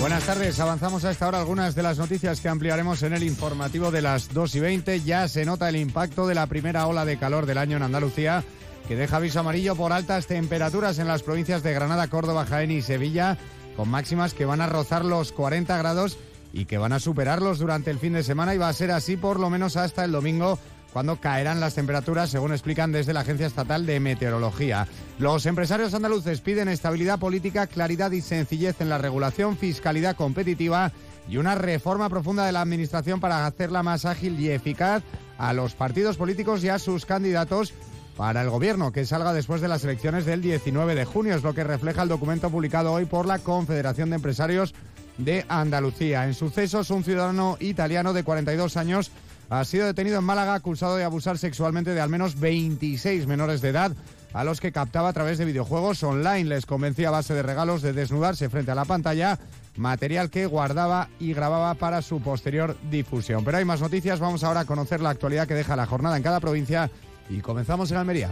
[0.00, 3.90] Buenas tardes, avanzamos a esta hora algunas de las noticias que ampliaremos en el informativo
[3.90, 5.00] de las 2 y 20.
[5.02, 8.44] Ya se nota el impacto de la primera ola de calor del año en Andalucía,
[8.88, 12.80] que deja aviso amarillo por altas temperaturas en las provincias de Granada, Córdoba, Jaén y
[12.80, 13.36] Sevilla,
[13.76, 16.16] con máximas que van a rozar los 40 grados
[16.50, 19.18] y que van a superarlos durante el fin de semana y va a ser así
[19.18, 20.58] por lo menos hasta el domingo
[20.92, 24.86] cuando caerán las temperaturas, según explican desde la Agencia Estatal de Meteorología.
[25.18, 30.92] Los empresarios andaluces piden estabilidad política, claridad y sencillez en la regulación, fiscalidad competitiva
[31.28, 35.02] y una reforma profunda de la Administración para hacerla más ágil y eficaz
[35.36, 37.74] a los partidos políticos y a sus candidatos
[38.16, 41.36] para el gobierno que salga después de las elecciones del 19 de junio.
[41.36, 44.74] Es lo que refleja el documento publicado hoy por la Confederación de Empresarios
[45.18, 46.24] de Andalucía.
[46.24, 49.12] En sucesos, un ciudadano italiano de 42 años
[49.50, 53.70] ha sido detenido en Málaga acusado de abusar sexualmente de al menos 26 menores de
[53.70, 53.92] edad
[54.32, 56.44] a los que captaba a través de videojuegos online.
[56.44, 59.38] Les convencía a base de regalos de desnudarse frente a la pantalla,
[59.76, 63.44] material que guardaba y grababa para su posterior difusión.
[63.44, 66.22] Pero hay más noticias, vamos ahora a conocer la actualidad que deja la jornada en
[66.22, 66.90] cada provincia
[67.30, 68.30] y comenzamos en Almería.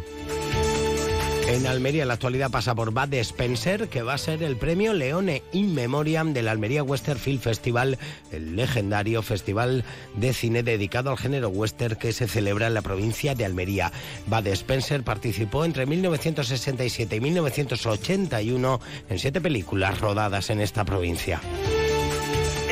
[1.48, 4.92] En Almería en la actualidad pasa por Bad Spencer, que va a ser el premio
[4.92, 7.98] Leone in Memoriam del Almería Western Film Festival,
[8.32, 9.84] el legendario festival
[10.16, 13.92] de cine dedicado al género western que se celebra en la provincia de Almería.
[14.26, 21.40] Bad Spencer participó entre 1967 y 1981 en siete películas rodadas en esta provincia.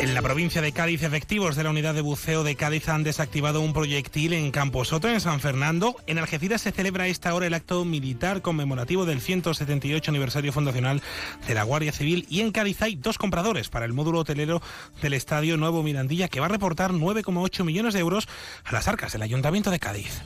[0.05, 3.63] En la provincia de Cádiz, efectivos de la unidad de buceo de Cádiz han desactivado
[3.63, 5.97] un proyectil en Camposoto, en San Fernando.
[6.07, 11.01] En Algeciras se celebra a esta hora el acto militar conmemorativo del 178 aniversario fundacional
[11.49, 12.27] de la Guardia Civil.
[12.29, 14.61] Y en Cádiz hay dos compradores para el módulo hotelero
[15.01, 18.29] del Estadio Nuevo Mirandilla, que va a reportar 9,8 millones de euros
[18.63, 20.21] a las arcas del Ayuntamiento de Cádiz.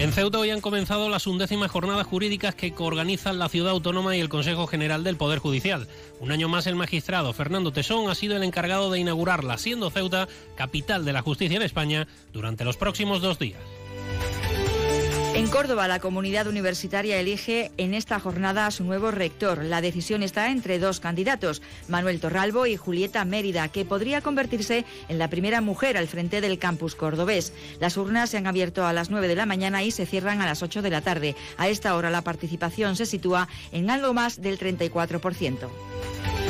[0.00, 4.20] En Ceuta hoy han comenzado las undécimas jornadas jurídicas que coorganizan la Ciudad Autónoma y
[4.20, 5.88] el Consejo General del Poder Judicial.
[6.20, 10.26] Un año más el magistrado Fernando Tesón ha sido el encargado de inaugurarla, siendo Ceuta
[10.56, 13.60] capital de la justicia en España durante los próximos dos días.
[15.32, 19.64] En Córdoba, la comunidad universitaria elige en esta jornada a su nuevo rector.
[19.64, 25.18] La decisión está entre dos candidatos, Manuel Torralbo y Julieta Mérida, que podría convertirse en
[25.18, 27.52] la primera mujer al frente del campus cordobés.
[27.78, 30.46] Las urnas se han abierto a las 9 de la mañana y se cierran a
[30.46, 31.36] las 8 de la tarde.
[31.58, 36.49] A esta hora la participación se sitúa en algo más del 34%.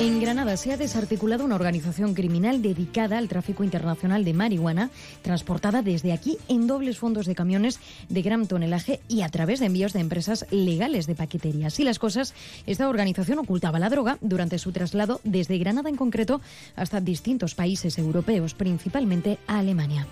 [0.00, 4.90] En Granada se ha desarticulado una organización criminal dedicada al tráfico internacional de marihuana,
[5.22, 7.78] transportada desde aquí en dobles fondos de camiones
[8.08, 11.68] de gran tonelaje y a través de envíos de empresas legales de paquetería.
[11.68, 12.34] Así las cosas,
[12.66, 16.40] esta organización ocultaba la droga durante su traslado desde Granada en concreto
[16.74, 20.06] hasta distintos países europeos, principalmente a Alemania.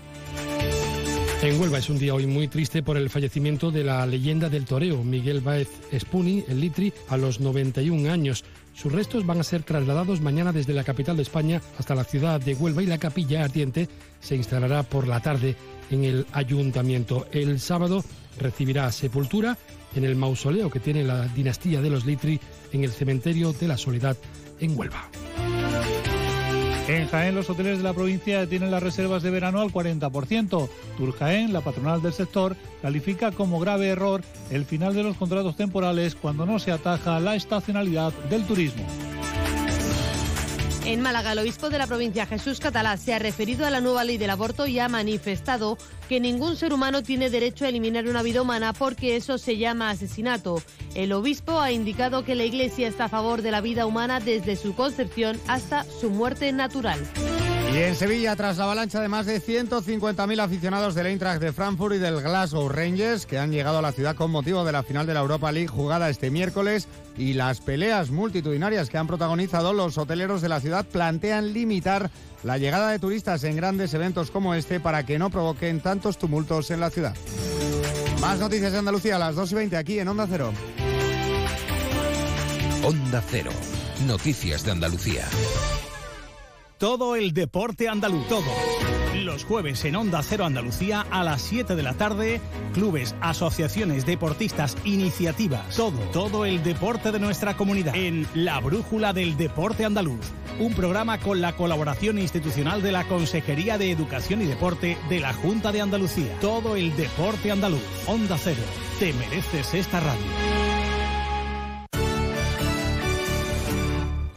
[1.43, 4.63] En Huelva es un día hoy muy triste por el fallecimiento de la leyenda del
[4.63, 8.45] toreo, Miguel Baez Espuni, el Litri, a los 91 años.
[8.73, 12.41] Sus restos van a ser trasladados mañana desde la capital de España hasta la ciudad
[12.41, 13.87] de Huelva y la capilla ardiente
[14.19, 15.55] se instalará por la tarde
[15.91, 17.27] en el ayuntamiento.
[17.31, 18.03] El sábado
[18.39, 19.57] recibirá sepultura
[19.95, 22.39] en el mausoleo que tiene la dinastía de los Litri
[22.71, 24.17] en el cementerio de la Soledad
[24.59, 25.09] en Huelva.
[26.87, 30.69] En Jaén, los hoteles de la provincia tienen las reservas de verano al 40%.
[30.97, 34.21] Turjaén, la patronal del sector, califica como grave error
[34.51, 38.83] el final de los contratos temporales cuando no se ataja la estacionalidad del turismo.
[40.85, 44.03] En Málaga, el obispo de la provincia Jesús Catalá se ha referido a la nueva
[44.03, 45.77] ley del aborto y ha manifestado
[46.09, 49.89] que ningún ser humano tiene derecho a eliminar una vida humana porque eso se llama
[49.89, 50.61] asesinato.
[50.93, 54.57] El obispo ha indicado que la Iglesia está a favor de la vida humana desde
[54.57, 56.99] su concepción hasta su muerte natural.
[57.73, 61.95] Y en Sevilla, tras la avalancha de más de 150.000 aficionados del Eintracht de Frankfurt
[61.95, 65.07] y del Glasgow Rangers, que han llegado a la ciudad con motivo de la final
[65.07, 69.97] de la Europa League jugada este miércoles, y las peleas multitudinarias que han protagonizado, los
[69.97, 72.11] hoteleros de la ciudad plantean limitar
[72.43, 76.69] la llegada de turistas en grandes eventos como este para que no provoquen tantos tumultos
[76.69, 77.15] en la ciudad.
[78.21, 80.53] Más noticias de Andalucía a las 2 y 20 aquí en Onda Cero.
[82.83, 83.51] Onda Cero.
[84.05, 85.25] Noticias de Andalucía.
[86.83, 88.27] Todo el deporte andaluz.
[88.27, 88.43] Todo.
[89.15, 92.41] Los jueves en Onda Cero Andalucía a las 7 de la tarde,
[92.73, 99.37] clubes, asociaciones, deportistas, iniciativas, todo, todo el deporte de nuestra comunidad en La Brújula del
[99.37, 100.25] Deporte Andaluz,
[100.59, 105.31] un programa con la colaboración institucional de la Consejería de Educación y Deporte de la
[105.31, 106.37] Junta de Andalucía.
[106.41, 107.81] Todo el deporte andaluz.
[108.07, 108.61] Onda Cero,
[108.99, 110.72] te mereces esta radio.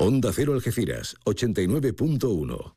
[0.08, 2.76] Onda Cero Algeciras, 89.1.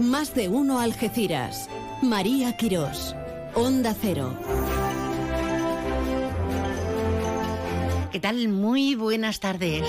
[0.00, 1.70] Más de uno Algeciras.
[2.02, 3.14] María Quirós.
[3.54, 4.36] Onda Cero.
[8.10, 8.48] ¿Qué tal?
[8.48, 9.84] Muy buenas tardes.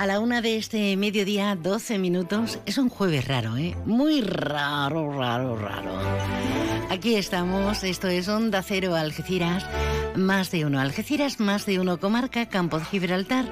[0.00, 2.58] A la una de este mediodía, 12 minutos.
[2.64, 3.76] Es un jueves raro, ¿eh?
[3.84, 5.92] Muy raro, raro, raro.
[6.88, 9.66] Aquí estamos, esto es Onda Cero Algeciras,
[10.16, 13.44] más de uno Algeciras, más de uno Comarca, Campo de Gibraltar.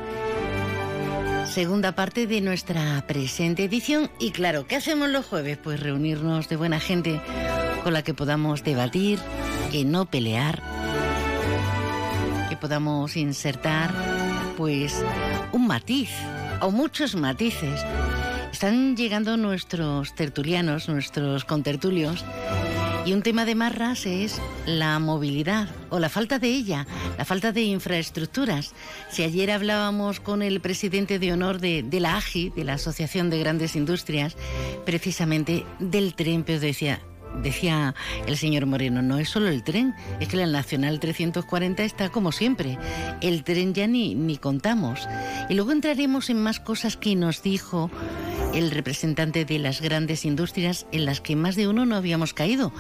[1.45, 4.11] Segunda parte de nuestra presente edición.
[4.19, 5.59] Y claro, ¿qué hacemos los jueves?
[5.59, 7.21] Pues reunirnos de buena gente
[7.85, 9.19] con la que podamos debatir,
[9.71, 10.63] que no pelear,
[12.49, 13.93] que podamos insertar
[14.57, 15.05] pues
[15.53, 16.09] un matiz
[16.61, 17.81] o muchos matices.
[18.53, 22.25] Están llegando nuestros tertulianos, nuestros contertulios,
[23.07, 26.87] y un tema de marras es la movilidad o la falta de ella,
[27.17, 28.75] la falta de infraestructuras.
[29.11, 33.31] Si ayer hablábamos con el presidente de honor de, de la AGI, de la Asociación
[33.31, 34.37] de Grandes Industrias,
[34.85, 37.01] precisamente del tren, pero decía,
[37.43, 37.95] decía
[38.27, 42.33] el señor Moreno, no es solo el tren, es que la Nacional 340 está como
[42.33, 42.79] siempre.
[43.21, 45.09] El tren ya ni, ni contamos.
[45.49, 47.91] Y luego entraremos en más cosas que nos dijo
[48.55, 52.73] el representante de las grandes industrias en las que más de uno no habíamos caído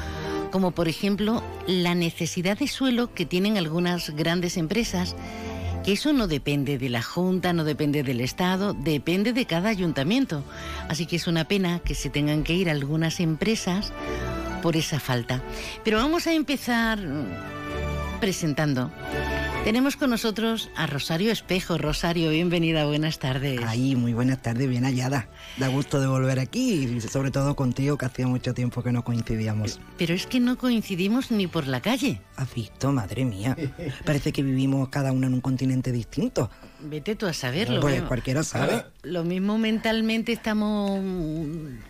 [0.50, 5.14] como por ejemplo la necesidad de suelo que tienen algunas grandes empresas,
[5.84, 10.44] que eso no depende de la Junta, no depende del Estado, depende de cada ayuntamiento.
[10.88, 13.92] Así que es una pena que se tengan que ir algunas empresas
[14.62, 15.42] por esa falta.
[15.84, 16.98] Pero vamos a empezar
[18.20, 18.90] presentando.
[19.64, 21.76] Tenemos con nosotros a Rosario Espejo.
[21.76, 23.60] Rosario, bienvenida, buenas tardes.
[23.66, 25.28] Ahí, muy buenas tardes, bien hallada.
[25.58, 29.04] Da gusto de volver aquí y sobre todo contigo, que hacía mucho tiempo que no
[29.04, 29.78] coincidíamos.
[29.98, 32.22] Pero es que no coincidimos ni por la calle.
[32.36, 32.92] ¿Has visto?
[32.92, 33.56] Madre mía.
[34.06, 36.50] Parece que vivimos cada uno en un continente distinto.
[36.80, 37.80] Vete tú a saberlo.
[37.80, 38.84] Pues cualquiera sabe.
[39.02, 41.00] Lo mismo mentalmente estamos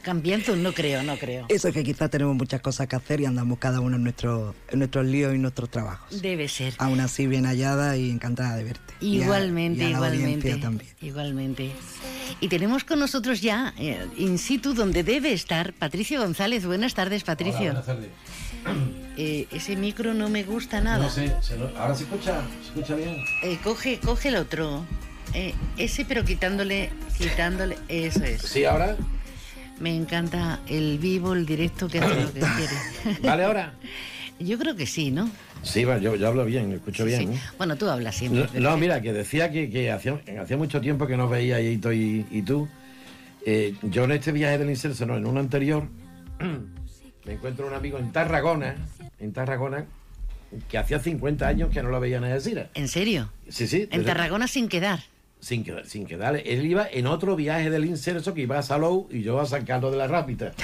[0.03, 1.47] cambiando, no creo, no creo.
[1.49, 4.55] Eso es que quizás tenemos muchas cosas que hacer y andamos cada uno en, nuestro,
[4.71, 6.23] en nuestros líos y nuestros trabajos.
[6.23, 6.75] Debe ser.
[6.79, 8.95] Aún así, bien hallada y encantada de verte.
[9.01, 10.57] Igualmente, y a, y a igualmente.
[10.57, 10.91] También.
[11.03, 11.71] Igualmente.
[12.41, 16.65] Y tenemos con nosotros ya, eh, in situ, donde debe estar, Patricio González.
[16.65, 17.73] Buenas tardes, Patricio.
[17.73, 18.11] Hola, buenas tardes.
[19.17, 20.99] Eh, ese micro no me gusta nada.
[20.99, 23.17] No sé, se lo, ahora se escucha, se escucha bien.
[23.43, 24.85] Eh, coge, coge el otro.
[25.35, 28.43] Eh, ese, pero quitándole, quitándole, eso es.
[28.43, 28.97] ¿Sí ahora?
[29.81, 32.41] Me encanta el vivo, el directo que hace lo que
[33.05, 33.19] quiere.
[33.23, 33.75] ¿Vale ahora?
[34.39, 35.29] Yo creo que sí, ¿no?
[35.65, 37.33] Sí, va, yo, yo hablo bien, escucho bien.
[37.33, 37.41] ¿eh?
[37.59, 38.49] Bueno, tú hablas siempre.
[38.61, 41.93] No, no, mira, que decía que, que hacía, hacía mucho tiempo que nos veía Hito
[41.93, 42.69] y, y tú.
[43.45, 45.89] Eh, yo en este viaje del incenso, no, en uno anterior,
[47.29, 48.75] me encuentro un amigo en Tarragona,
[49.21, 49.85] en Tarragona,
[50.67, 52.69] que hacía 50 años que no lo veía en Algeciras.
[52.73, 53.31] ¿En serio?
[53.51, 53.83] Sí, sí.
[53.91, 55.01] En desde- Tarragona sin quedar.
[55.39, 56.37] Sin quedar, sin quedar.
[56.37, 59.67] Él iba en otro viaje del incenso que iba a Salou y yo a San
[59.67, 60.53] Carlos de la Rápida.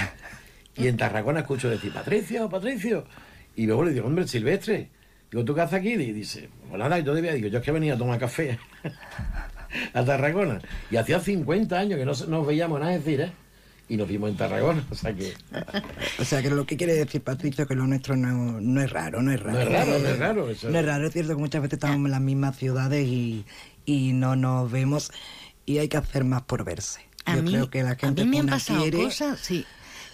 [0.77, 3.05] Y en Tarragona escucho decir, Patricio, Patricio.
[3.55, 4.89] Y luego le digo, hombre, Silvestre.
[5.31, 5.93] Digo, ¿tú qué haces aquí?
[5.93, 8.59] Y dice, pues nada, yo debía, digo, yo es que venía a tomar café
[9.93, 10.59] a Tarragona.
[10.91, 13.31] Y hacía 50 años que no nos veíamos nada decir, ¿eh?
[13.87, 15.33] Y nos vimos en Tarragona, o sea que...
[16.19, 19.21] O sea, que lo que quiere decir Patricio que lo nuestro no, no es raro,
[19.21, 19.57] no es raro.
[19.59, 21.73] No es raro, no es raro, eso- No es raro, es cierto que muchas veces
[21.73, 23.45] estamos en las mismas ciudades y,
[23.85, 25.11] y no nos vemos
[25.67, 27.01] y hay que hacer más por verse.
[27.25, 29.65] A Yo mí, creo que la a gente mí me han pasado quiere- cosas, sí,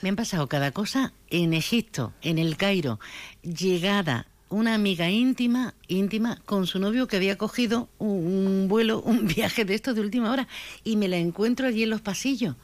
[0.01, 2.99] me han pasado cada cosa en Egipto, en el Cairo,
[3.43, 9.27] llegada una amiga íntima, íntima, con su novio que había cogido un, un vuelo, un
[9.33, 10.47] viaje de estos de última hora,
[10.83, 12.55] y me la encuentro allí en los pasillos.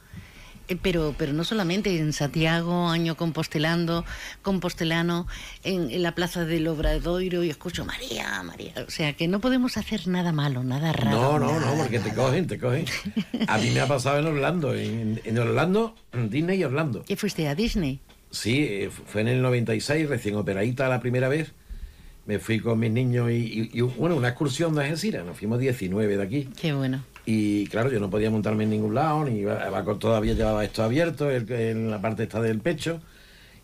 [0.68, 4.04] Eh, Pero, pero no solamente en Santiago, año compostelando,
[4.42, 5.26] compostelano,
[5.64, 8.72] en, en la plaza del Obradoiro y escucho María, María.
[8.86, 11.38] O sea que no podemos hacer nada malo, nada No, raro.
[11.38, 12.84] no, no, porque te cogen, te cogen.
[13.46, 17.04] A mí me ha pasado en Orlando, en, en Orlando, en Disney y Orlando.
[17.06, 18.00] ¿Qué fuiste a Disney?
[18.30, 21.52] Sí, eh, fue en el 96, recién operadita la primera vez.
[22.26, 25.24] Me fui con mis niños y, y- y, bueno, una excursión de Algeciras.
[25.24, 26.48] Nos fuimos 19 de aquí.
[26.60, 27.02] Qué bueno.
[27.30, 29.44] Y claro, yo no podía montarme en ningún lado, ni
[29.84, 33.02] con- todavía llevaba esto abierto, el- en la parte esta del pecho.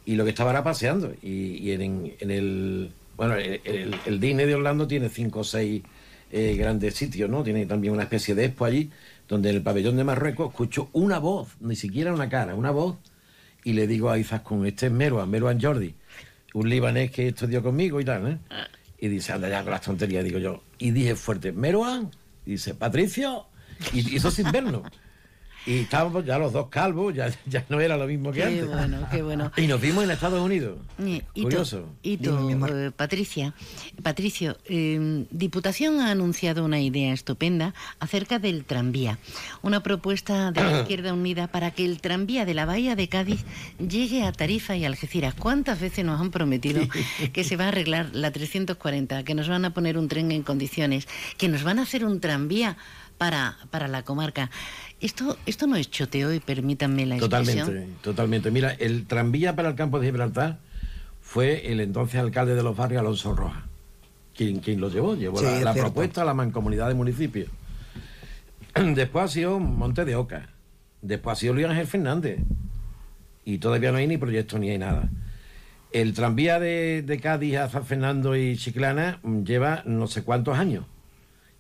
[0.05, 1.15] Y lo que estaba era paseando.
[1.23, 2.91] Y, y en, en el.
[3.17, 5.83] Bueno, el, el- el Disney de Orlando tiene cinco o seis
[6.31, 7.43] eh, grandes sitios, ¿no?
[7.43, 8.91] Tiene también una especie de expo allí,
[9.29, 12.97] donde en el pabellón de Marruecos escucho una voz, ni siquiera una cara, una voz.
[13.65, 15.95] Y le digo a Izaskun, este es Meruan, Meruan Jordi,
[16.53, 18.39] un libanés que estudió conmigo y tal, ¿eh?
[18.99, 20.63] Y dice, anda ya con las tonterías, digo yo.
[20.79, 22.11] Y dije fuerte, Meruan,
[22.45, 23.47] y dice, Patricio,
[23.93, 24.83] y y eso sin vernos.
[25.67, 28.67] Y estábamos ya los dos calvos, ya, ya no era lo mismo que Qué antes.
[28.69, 29.51] bueno, qué bueno.
[29.57, 30.77] Y nos vimos en Estados Unidos.
[30.99, 31.89] Y tú- Curioso.
[32.03, 33.55] Y tú, eh, Patricia,
[34.03, 39.19] Patricio, eh, Diputación ha anunciado una idea estupenda acerca del tranvía.
[39.63, 43.47] Una propuesta de la Izquierda Unida para que el tranvía de la Bahía de Cádiz
[43.79, 45.33] llegue a Tarifa y Algeciras.
[45.35, 46.83] ¿Cuántas veces nos han prometido
[47.33, 50.43] que se va a arreglar la 340, que nos van a poner un tren en
[50.43, 51.09] condiciones,
[51.39, 52.77] que nos van a hacer un tranvía
[53.25, 54.51] para, para la comarca?
[55.01, 57.67] Esto, esto no es choteo y permítanme la expresión.
[57.67, 58.51] Totalmente, totalmente.
[58.51, 60.59] Mira, el tranvía para el campo de Gibraltar
[61.23, 63.65] fue el entonces alcalde de los barrios, Alonso Rojas,
[64.37, 67.49] quien, quien lo llevó, llevó Sí, la, propuesta a la mancomunidad de municipios.
[68.75, 70.51] Después ha sido Monte de Oca,
[71.01, 72.41] después ha sido Luis Ángel Fernández,
[73.47, 75.09] y todavía no hay ni proyecto ni hay nada.
[75.93, 80.59] El tranvía de, de Cádiz a San Fernando y Chiclana mm, lleva no sé cuántos
[80.59, 80.85] años.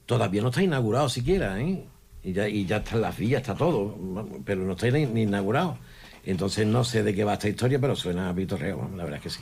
[0.06, 1.84] Todavía no está inaugurado siquiera, ¿eh?
[2.22, 3.96] Y ya, y ya están las vías, está todo,
[4.44, 5.78] pero no está ni, ni inaugurado.
[6.24, 9.22] Entonces no sé de qué va esta historia, pero suena a Vitorreo, la verdad es
[9.22, 9.40] que sí.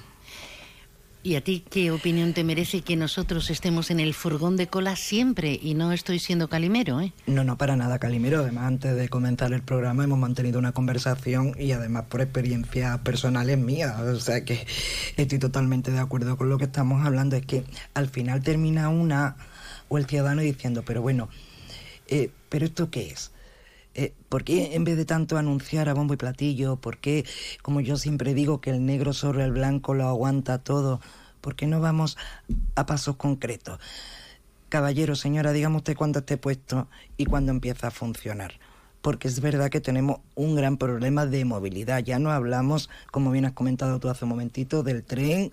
[1.24, 4.96] ¿Y a ti qué opinión te merece que nosotros estemos en el furgón de cola
[4.96, 7.12] siempre y no estoy siendo calimero, eh?
[7.28, 8.40] No, no, para nada, Calimero.
[8.40, 13.56] Además, antes de comenzar el programa hemos mantenido una conversación y además por experiencias personales
[13.56, 14.00] mías.
[14.00, 14.66] O sea que
[15.16, 17.36] estoy totalmente de acuerdo con lo que estamos hablando.
[17.36, 17.62] Es que
[17.94, 19.36] al final termina una
[19.88, 21.28] o el ciudadano diciendo, pero bueno,
[22.08, 23.32] eh, ¿pero esto qué es?
[23.94, 27.26] Eh, ¿Por qué en vez de tanto anunciar a bombo y platillo, por qué,
[27.60, 31.00] como yo siempre digo, que el negro sobre el blanco lo aguanta todo,
[31.42, 32.16] por qué no vamos
[32.74, 33.78] a pasos concretos?
[34.70, 38.54] Caballero, señora, dígame usted cuándo esté puesto y cuándo empieza a funcionar.
[39.02, 41.98] Porque es verdad que tenemos un gran problema de movilidad.
[41.98, 45.50] Ya no hablamos, como bien has comentado tú hace un momentito, del tren,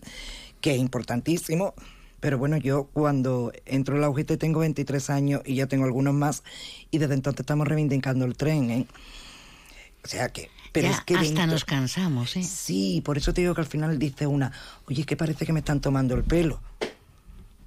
[0.61, 1.73] que es importantísimo.
[2.19, 6.13] Pero bueno, yo cuando entro en la UGT tengo 23 años y ya tengo algunos
[6.13, 6.43] más,
[6.91, 8.87] y desde entonces estamos reivindicando el tren, ¿eh?
[10.03, 10.49] O sea que...
[10.71, 12.43] Pero Ya es que hasta dentro- nos cansamos, ¿eh?
[12.43, 14.51] Sí, por eso te digo que al final dice una,
[14.87, 16.61] oye, es que parece que me están tomando el pelo.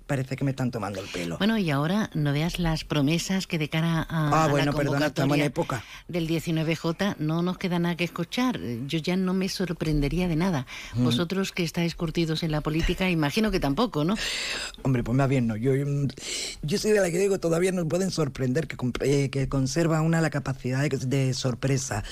[0.07, 1.39] Parece que me están tomando el pelo.
[1.39, 4.79] Bueno, y ahora no veas las promesas que de cara a, Ah, a bueno, la
[4.79, 5.85] perdona, estamos en época.
[6.09, 8.59] del 19J no nos queda nada que escuchar.
[8.87, 10.67] Yo ya no me sorprendería de nada.
[10.95, 11.05] Mm.
[11.05, 14.17] Vosotros que estáis curtidos en la política, imagino que tampoco, ¿no?
[14.83, 15.57] Hombre, pues más bien no.
[15.57, 16.09] Yo, mm,
[16.63, 20.21] yo soy de la que digo, todavía nos pueden sorprender, que, eh, que conserva una
[20.21, 22.03] la capacidad de, de sorpresa.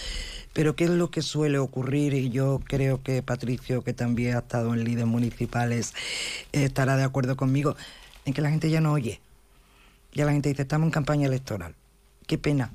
[0.52, 2.14] Pero ¿qué es lo que suele ocurrir?
[2.14, 5.94] Y yo creo que Patricio, que también ha estado en líderes municipales,
[6.52, 7.76] estará de acuerdo conmigo,
[8.24, 9.20] en que la gente ya no oye.
[10.12, 11.74] Ya la gente dice, estamos en campaña electoral.
[12.26, 12.72] Qué pena.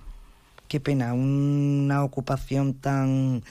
[0.68, 3.44] qué pena, una ocupación tan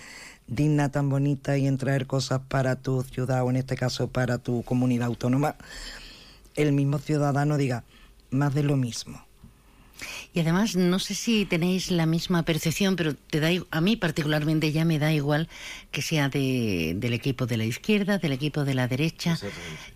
[0.47, 4.39] digna, tan bonita y en traer cosas para tu ciudad o en este caso para
[4.39, 5.57] tu comunidad autónoma,
[6.57, 7.85] el mismo ciudadano diga
[8.31, 9.25] más de lo mismo.
[10.33, 14.73] Y además, no sé si tenéis la misma percepción, pero te da, a mí particularmente
[14.73, 15.49] ya me da igual
[15.91, 19.39] que sea de, del equipo de la izquierda, del equipo de la derecha.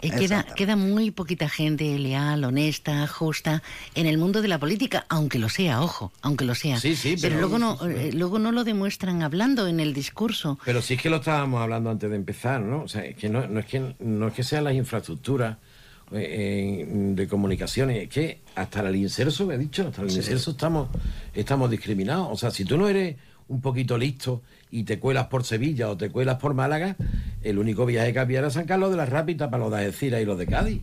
[0.00, 3.62] Eh, queda, queda muy poquita gente leal, honesta, justa
[3.94, 6.78] en el mundo de la política, aunque lo sea, ojo, aunque lo sea.
[6.78, 10.58] Sí, sí, pero, luego, no, eh, luego no lo demuestran hablando en el discurso.
[10.64, 12.82] Pero sí es que lo estábamos hablando antes de empezar, ¿no?
[12.82, 15.56] O sea, es que no, no es que no es que sean las infraestructuras
[16.12, 20.88] eh, de comunicaciones, es que hasta el inserso, me he dicho, hasta el inserso estamos,
[21.34, 22.28] estamos discriminados.
[22.30, 23.16] O sea, si tú no eres
[23.48, 26.96] un poquito listo y te cuelas por Sevilla o te cuelas por Málaga,
[27.42, 30.20] el único viaje que había era San Carlos de la Rápida para los de Algeciras
[30.20, 30.82] y los de Cádiz.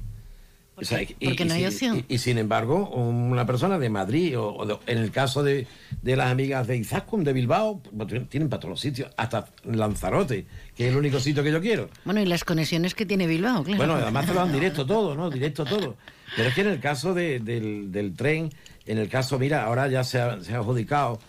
[0.76, 2.04] Porque no hay opción.
[2.10, 5.68] Y, sin embargo, una persona de Madrid, o, en el caso de,
[6.04, 10.46] las amigas de Izaskun, de Bilbao, pues, tienen para todos los sitios, hasta Lanzarote,
[10.76, 11.90] que es el único sitio que yo quiero.
[12.04, 13.78] Bueno, y las conexiones que tiene Bilbao, claro.
[13.78, 15.30] Bueno, además te lo dan directo todo, ¿no?
[15.30, 15.96] Directo todo.
[16.36, 18.50] Pero es que en el caso del, tren,
[18.86, 21.20] en el caso, mira, ahora ya se ha, se ha adjudicado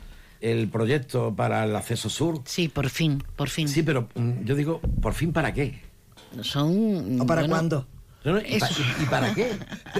[0.41, 2.43] el proyecto para el acceso sur.
[2.47, 3.69] Sí, por fin, por fin.
[3.69, 5.81] Sí, pero mm, yo digo, ¿por fin para qué?
[6.43, 7.21] Son...
[7.21, 7.87] ¿O para cuándo?
[8.47, 9.53] ¿Y, para qué?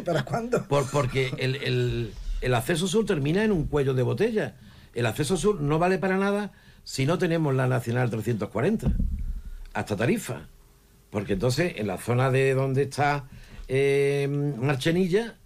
[0.05, 0.67] ¿Para cuándo?
[0.67, 4.57] Por, porque el, acceso sur termina en un cuello de botella.
[4.95, 6.53] El acceso sur no vale para nada
[6.85, 8.93] si no tenemos la Nacional 340
[9.75, 10.49] hasta Tarifa.
[11.11, 13.29] Porque entonces en la zona de donde está
[13.69, 14.27] eh,
[14.59, 15.37] Marchenilla,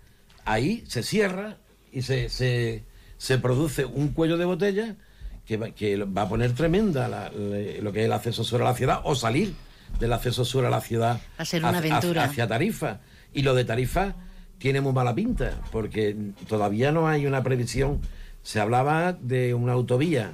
[0.45, 1.59] ahí se cierra
[1.93, 4.97] y se, se, produce un cuello de botella
[5.45, 8.74] que va, que va a poner tremenda lo que es el acceso sur a la
[8.74, 9.55] ciudad o salir
[9.99, 11.20] del acceso sur a la ciudad.
[11.38, 12.24] a ser una aventura.
[12.24, 13.01] Hacia Tarifa.
[13.32, 14.14] Y lo de Tarifa
[14.59, 16.16] tiene muy mala pinta, porque
[16.49, 18.01] todavía no hay una previsión.
[18.43, 20.32] Se hablaba de una autovía.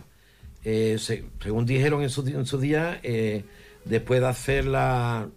[0.64, 3.44] Eh, según dijeron en su, en su día, eh,
[3.84, 5.28] después de hacer la,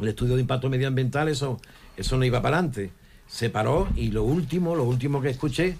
[0.00, 1.60] el estudio de impacto medioambiental, eso,
[1.96, 2.92] eso no iba para adelante.
[3.26, 5.76] Se paró y lo último, lo último que escuché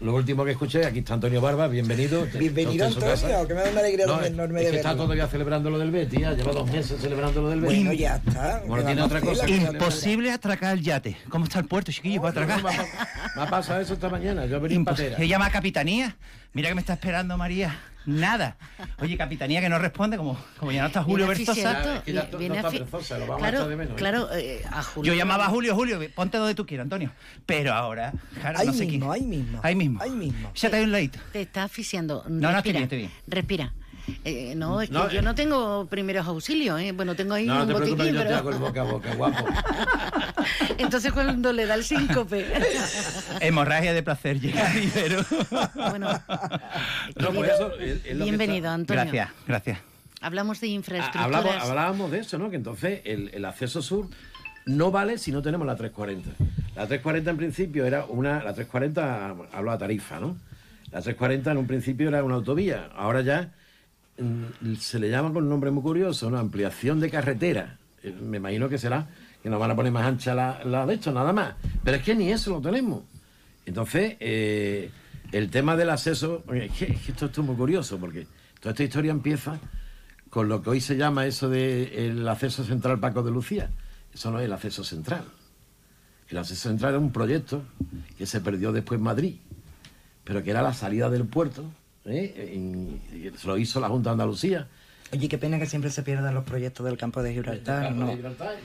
[0.00, 2.26] lo último que escuché, aquí está Antonio Barba, bienvenido.
[2.38, 5.78] Bienvenido Antonio, que me da una alegría no, enorme es que está todavía celebrando lo
[5.78, 7.76] del Betis, ya lleva dos meses celebrando lo del Betis.
[7.76, 8.62] Bueno, ya está.
[8.66, 9.48] Bueno, tiene otra cosa.
[9.48, 11.16] Imposible atracar el yate.
[11.28, 12.62] ¿Cómo está el puerto, chiquillo, para atracar?
[13.36, 15.16] Me ha, pasado eso esta mañana, yo venía en patera.
[15.16, 16.16] Se llama Capitanía.
[16.52, 17.78] Mira que me está esperando María
[18.08, 18.56] nada.
[19.00, 22.02] Oye, capitanía que no responde, como, como ya no está Julio Berzosa.
[23.96, 25.12] claro, eh, a Julio.
[25.12, 27.12] Yo llamaba a Julio, Julio, ponte donde tú quieras, Antonio.
[27.46, 30.02] Pero ahora, claro, ahí no sé mismo, Ahí mismo, ahí mismo.
[30.02, 30.50] Ahí mismo.
[30.54, 31.18] Ya te doy un ladito.
[31.32, 32.24] Te está asfixiando.
[32.28, 33.10] No, no, estoy bien, estoy bien.
[33.26, 33.72] Respira.
[34.24, 35.22] Eh, no, es que yo eh.
[35.22, 36.92] no tengo primeros auxilios, ¿eh?
[36.92, 38.14] Bueno, tengo ahí no, un te botiquín, pero...
[38.14, 39.46] yo te hago el boca a boca, guapo.
[40.78, 42.46] Entonces cuando le da el síncope...
[43.40, 44.68] Hemorragia de placer llega
[45.90, 46.08] bueno,
[48.16, 49.02] bienvenido, Antonio.
[49.02, 49.78] Gracias, gracias.
[50.20, 51.62] Hablamos de infraestructuras.
[51.62, 52.50] hablábamos de eso, ¿no?
[52.50, 54.08] Que entonces el, el acceso sur
[54.66, 56.30] no vale si no tenemos la 340.
[56.76, 58.42] La 340 en principio era una...
[58.42, 60.36] La 340 hablo de tarifa, ¿no?
[60.90, 62.88] La 340 en un principio era una autovía.
[62.94, 63.52] Ahora ya
[64.78, 67.78] se le llama con un nombre muy curioso, una ampliación de carretera.
[68.02, 69.08] Eh, me imagino que será
[69.42, 71.54] que nos van a poner más ancha la, de esto, nada más.
[71.84, 73.02] Pero es que ni eso lo tenemos.
[73.64, 74.90] Entonces, eh,
[75.30, 78.26] el tema del acceso, es que, esto, es muy curioso, porque
[78.60, 79.58] toda esta historia empieza
[80.30, 83.70] con lo que hoy se llama eso del acceso central Paco de Lucía.
[84.12, 85.24] Eso no es el acceso central.
[86.28, 87.62] El acceso central es un proyecto
[88.16, 89.36] que se perdió después en Madrid,
[90.24, 91.64] pero que era la salida del puerto
[92.10, 93.32] ¿eh?
[93.36, 94.68] se lo hizo la Junta de Andalucía.
[95.10, 97.92] Oye, qué pena que siempre se pierdan los proyectos del campo de Gibraltar.
[97.92, 98.14] ¿no?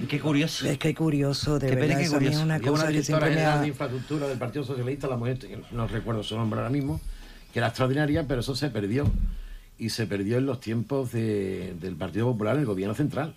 [0.10, 0.68] Qué curioso.
[0.68, 1.98] Es que curioso, de qué verdad.
[1.98, 5.38] Pena, qué una cosa que siempre me de infraestructura del Partido Socialista, la mujer,
[5.72, 7.00] no recuerdo su nombre ahora mismo,
[7.54, 9.10] que era extraordinaria, pero eso se perdió.
[9.78, 13.36] Y se perdió en los tiempos del Partido Popular en el gobierno central.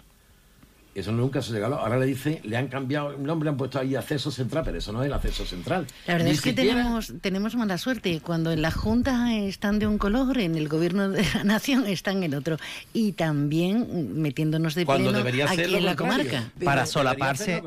[0.97, 1.79] Eso nunca se ha llegado.
[1.79, 4.95] Ahora le dice, le han cambiado el nombre, han puesto ahí acceso central, pero eso
[4.95, 5.87] no es el acceso central.
[6.07, 8.23] La verdad es que tenemos, tenemos mala suerte.
[8.23, 12.23] Cuando en la Junta están de un color, en el gobierno de la nación están
[12.23, 12.57] en otro.
[12.95, 16.51] Y también metiéndonos de Cuando pleno aquí en la comarca.
[16.65, 17.63] Para solaparse,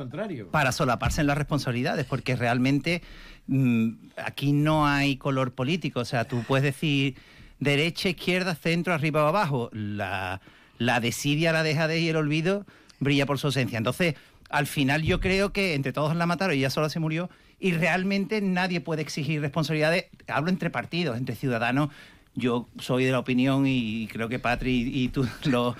[0.49, 3.03] para solaparse en las responsabilidades, porque realmente
[3.45, 5.99] mm, aquí no hay color político.
[5.99, 7.13] O sea, tú puedes decir
[7.59, 9.69] derecha, izquierda, centro, arriba o abajo.
[9.71, 10.41] La,
[10.80, 12.65] la desidia, la dejadez y el olvido
[12.99, 13.77] brilla por su ausencia.
[13.77, 14.15] Entonces,
[14.49, 17.29] al final yo creo que entre todos la mataron y ella sola se murió
[17.59, 20.05] y realmente nadie puede exigir responsabilidades.
[20.27, 21.89] Hablo entre partidos, entre ciudadanos.
[22.35, 25.75] Yo soy de la opinión y creo que Patri y, tú lo,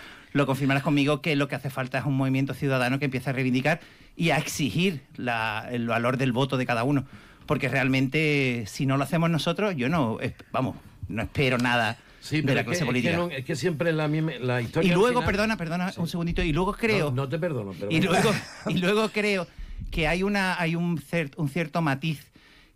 [0.45, 3.80] confirmarás conmigo que lo que hace falta es un movimiento ciudadano que empiece a reivindicar
[4.15, 7.05] y a exigir el valor del voto de cada uno.
[7.45, 10.20] Porque realmente, si no lo hacemos nosotros, yo no,
[10.51, 10.76] vamos,
[11.07, 13.11] no espero nada Sí, de la clase que, política.
[13.11, 14.91] Es que, no- es que siempre la, misma- la historia.
[14.91, 17.09] y luego, final- perdona, perdona un segundito, y luego creo...
[17.11, 17.91] No, no te perdono, pero.
[17.91, 18.32] Y luego,
[18.67, 19.47] y luego creo
[19.91, 22.26] que hay una hay un, cer- un cierto matiz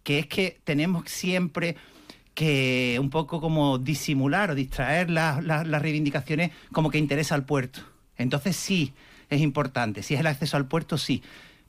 [0.04, 1.76] que es que tenemos siempre
[2.34, 7.46] que un poco como disimular o distraer las, las- las reivindicaciones como que interesa al
[7.46, 7.82] puerto.
[8.18, 8.94] Entonces sí,
[9.30, 10.04] es importante.
[10.04, 11.22] Si es el acceso al puerto, sí.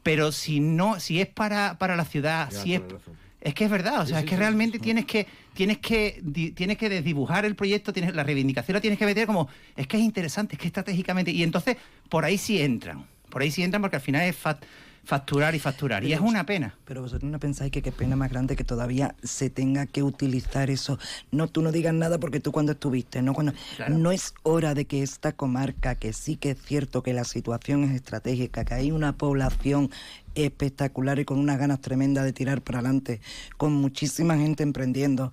[0.03, 3.15] Pero si no, si es para, para la ciudad, Ya, si es, tienes razón.
[3.45, 6.51] Es que es verdad, o sea, sí, es que realmente tienes que tienes que di-
[6.53, 9.99] tienes que desdibujar el proyecto, tienes la reivindicación la tienes que meter como es que
[9.99, 11.77] es interesante, es que estratégicamente y entonces
[12.09, 14.59] por ahí sí entran, por ahí sí entran porque al final es fa-
[15.05, 16.77] facturar y facturar y es una pena.
[16.85, 20.71] Pero vosotros no pensáis que qué pena más grande que todavía se tenga que utilizar
[20.71, 20.99] eso.
[21.31, 23.53] No, tú no digas nada porque tú cuando estuviste, no cuando
[23.89, 27.85] no es hora de que esta comarca, que sí que es cierto que la situación
[27.85, 29.91] es estratégica, que hay una población
[30.35, 33.21] espectacular y con unas ganas tremendas de tirar para adelante,
[33.57, 35.33] con muchísima gente emprendiendo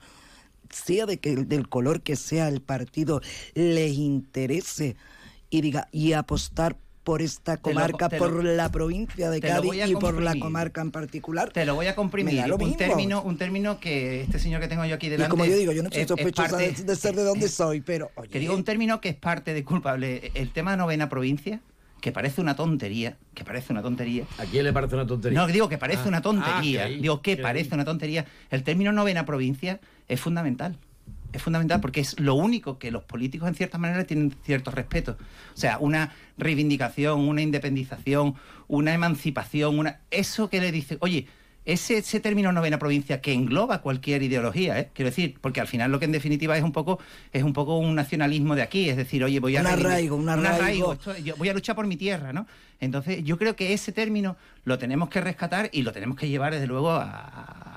[0.69, 3.21] sea de que del color que sea el partido
[3.55, 4.95] les interese
[5.49, 9.39] y diga y apostar por esta Te lo- comarca, te lo- por la provincia de
[9.39, 11.51] te Cádiz y por la comarca en particular.
[11.51, 12.45] Te lo voy a comprimir.
[12.47, 12.77] lo Un mismo.
[12.77, 15.29] término, un término que este señor que tengo yo aquí Y delante.
[15.31, 17.47] como yo digo, yo no soy es- es sospechosa parte- de, de ser de donde
[17.49, 20.31] soy, pero Que digo un término que es parte de culpable.
[20.35, 21.59] El tema novena provincia,
[22.01, 24.25] que parece una tontería, que parece una tontería.
[24.37, 25.39] ¿A quién le parece una tontería?
[25.39, 26.79] No, digo que parece Ah, una ah, tontería.
[26.87, 27.73] que ahí, digo que que parece ahí.
[27.75, 28.25] una tontería.
[28.49, 30.77] El término novena provincia es fundamental.
[31.33, 35.17] Es fundamental porque es lo único que los políticos en cierta manera tienen cierto respeto.
[35.53, 38.35] O sea, una reivindicación, una independización,
[38.67, 41.27] una emancipación, una eso que le dice, oye,
[41.63, 44.89] ese, ese término novena provincia que engloba cualquier ideología, ¿eh?
[44.95, 46.97] quiero decir, porque al final lo que en definitiva es un poco
[47.31, 50.27] es un poco un nacionalismo de aquí, es decir, oye, voy a Un arraigo, un
[50.27, 50.93] arraigo.
[50.93, 52.47] esto- yo voy a luchar por mi tierra, ¿no?
[52.79, 56.51] Entonces, yo creo que ese término lo tenemos que rescatar y lo tenemos que llevar
[56.51, 57.03] desde luego a,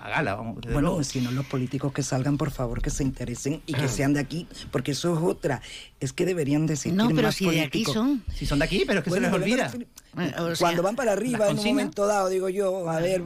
[0.05, 1.05] a gala, vamos, desde Bueno, luego.
[1.05, 4.21] si no los políticos que salgan, por favor, que se interesen y que sean de
[4.21, 5.63] aquí, porque eso es otra.
[5.99, 8.23] Es que deberían decir No, pero si de aquí son.
[8.35, 9.73] Si son de aquí, pero es que Bueno, se les olvida.
[10.17, 13.21] O sea, Cuando van para arriba en un momento dado, digo yo, a ver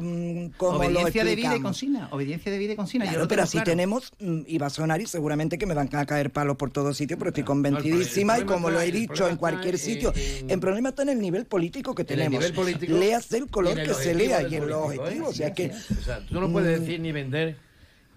[0.57, 2.09] cómo lo Obediencia de vida y consigna.
[2.11, 3.05] Obediencia de vida y consigna.
[3.05, 3.71] yo Claro, lo pero así claro.
[3.71, 6.71] tenemos, mm, y va a sonar, y seguramente que me van a caer palos por
[6.71, 9.29] todos sitios, pero estoy No, el el convencidísima, y problema como lo he el dicho
[9.29, 12.17] en cualquier está sitio, en- el problema está en el nivel político que En el
[12.17, 12.41] tenemos.
[12.41, 15.05] nivel político Leas el color y en que el se lea y en los político,
[15.05, 15.09] ¿eh?
[15.09, 15.29] objetivos.
[15.31, 15.71] O sea que.
[15.71, 16.81] O sea, tú no puedes Mm.
[16.83, 17.57] decir ni vender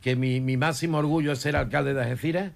[0.01, 2.51] que mi, mi máximo orgullo es ser alcalde de Algeciras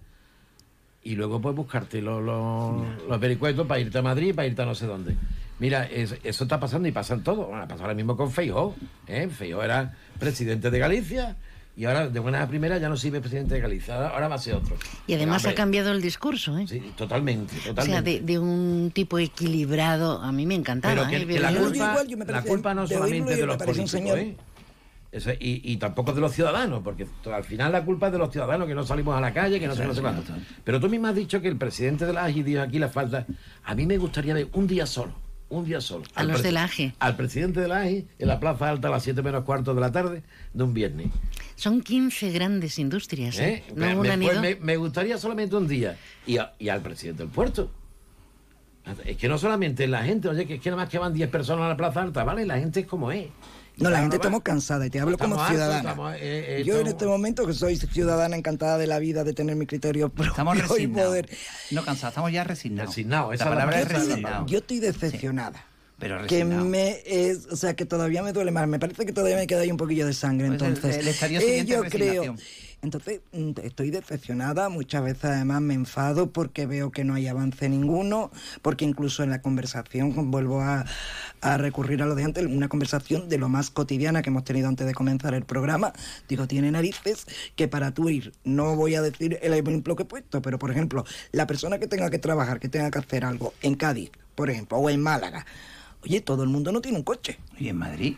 [1.04, 4.66] y luego puedes buscarte los, los, los vericuetos para irte a Madrid, para irte a
[4.66, 5.16] no sé dónde.
[5.60, 7.46] Mira, es- eso está pasando y pasa en todo.
[7.48, 8.76] Bueno, pasa ahora mismo con Feijó.
[9.08, 9.30] ¿eh?
[9.30, 11.38] Feijó era presidente de Galicia
[11.78, 14.10] y ahora de buenas a primeras ya no sirve presidente de Galicia.
[14.10, 14.76] Ahora, va a ser otro.
[15.08, 16.66] Y además Hombre, ha cambiado el discurso, ¿eh?
[16.68, 18.12] Sí, totalmente, O sea, totalmente.
[18.12, 20.94] de, de un tipo equilibrado, a mí me encantaba.
[20.94, 21.28] Pero que, ¿eh?
[21.28, 24.20] que la, culpa, igual, yo me la parece- culpa no solamente de los políticos, señor.
[24.20, 24.36] ¿eh?
[25.12, 28.30] Eso- y, y tampoco de los ciudadanos, porque al final la culpa es de los
[28.30, 30.34] ciudadanos que no salimos a la calle, que no sé, qué, no sé cuánto.
[30.66, 33.26] Pero tú mismo has dicho que el presidente de la AGI dijo aquí la falta.
[33.64, 35.14] A mí me gustaría ver un día solo,
[35.60, 36.04] un día solo.
[36.16, 36.94] A los presi- de la AGI.
[37.00, 39.82] Al presidente de la AGI en la Plaza Alta a las 7 menos cuarto de
[39.82, 41.08] la tarde de un viernes.
[41.56, 43.64] Son 15 grandes industrias, ¿eh?
[43.68, 43.74] ¿eh?
[43.76, 45.98] No me, una me- pues me- me gustaría solamente un día.
[46.28, 47.72] Y, a- y al presidente del puerto.
[49.04, 51.28] Es que no solamente la gente, oye, que es que nada más que van 10
[51.30, 52.46] personas a la Plaza Alta, ¿vale?
[52.46, 53.28] La gente es como es.
[53.78, 55.90] No, la gente estamos cansada y te hablo como Estamos hartos, ciudadana.
[55.90, 59.34] estamos, eh, eh, Yo en este momento que soy ciudadana encantada de la vida, de
[59.34, 61.30] tener mi criterio propio Estamos y poder.
[61.72, 62.92] No cansados, estamos ya resignados.
[62.92, 64.46] Resignados, esa la palabra es resignado.
[64.46, 65.66] Yo estoy decepcionada.
[65.98, 66.66] Pero que resignado.
[66.66, 68.68] me es, o sea, que todavía me duele más.
[68.68, 70.48] Me parece que todavía me queda ahí un poquillo de sangre.
[70.50, 72.36] Pues el- entonces, el estadio eh, yo creo.
[72.86, 74.70] Entonces, mm, estoy decepcionada.
[74.70, 78.32] Muchas veces, además, me enfado porque veo que no hay avance ninguno.
[78.62, 80.86] Porque incluso en la conversación, vuelvo a,
[81.42, 84.68] a recurrir a lo de antes, una conversación de lo más cotidiana que hemos tenido
[84.68, 85.94] antes de comenzar el programa.
[86.30, 87.26] Digo, tiene narices
[87.56, 90.70] que para tú ir, no voy a decir el ejemplo que he puesto, pero por
[90.70, 94.52] ejemplo, la persona que tenga que trabajar, que tenga que hacer algo en Cádiz, por
[94.52, 95.46] ejemplo, o en Málaga.
[96.04, 97.40] Oye, todo el mundo no tiene un coche.
[97.58, 98.16] ¿Y en Madrid?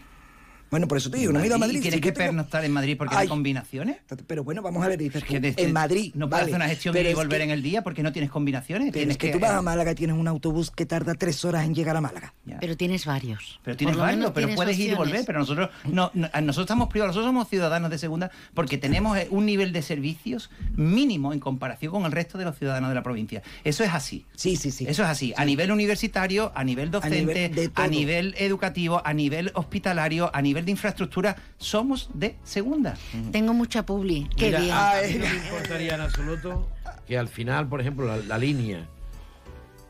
[0.70, 1.78] Bueno, por eso te digo, no he ido a Madrid.
[1.80, 3.28] ¿Y tienes que que tengo- pernoctar en Madrid porque hay Ay.
[3.28, 3.98] combinaciones?
[4.28, 6.12] Pero bueno, vamos a ver, dices Que en Madrid.
[6.16, 8.12] No puedes vale, hacer una gestión pero y volver que- en el día porque no
[8.12, 8.88] tienes combinaciones.
[8.88, 11.44] Pero tienes es que tú vas a Málaga y tienes un autobús que tarda tres
[11.46, 12.34] horas en llegar a Málaga.
[12.60, 13.60] Pero tienes varios.
[13.64, 15.24] Pero tienes varios, pero tienes puedes ir y volver.
[15.26, 19.28] Pero nosotros no, no- nosotros estamos privados, nosotros somos ciudadanos de segunda porque tenemos eh,
[19.32, 23.04] un nivel de servicios mínimo en comparación con el resto de los ciudadanos de la
[23.04, 23.42] provincia.
[23.64, 24.26] Eso es así.
[24.36, 24.86] Sí, sí, sí.
[24.88, 25.34] Eso es así.
[25.38, 30.57] A nivel universitario, a nivel docente, nivel a nivel educativo, a nivel hospitalario, a nivel
[30.66, 32.96] de infraestructura, somos de segunda.
[33.32, 34.28] Tengo mucha publi.
[34.36, 34.72] Qué Mira, bien.
[34.74, 36.70] a mí no me importaría en absoluto
[37.08, 38.86] que al final, por ejemplo, la, la línea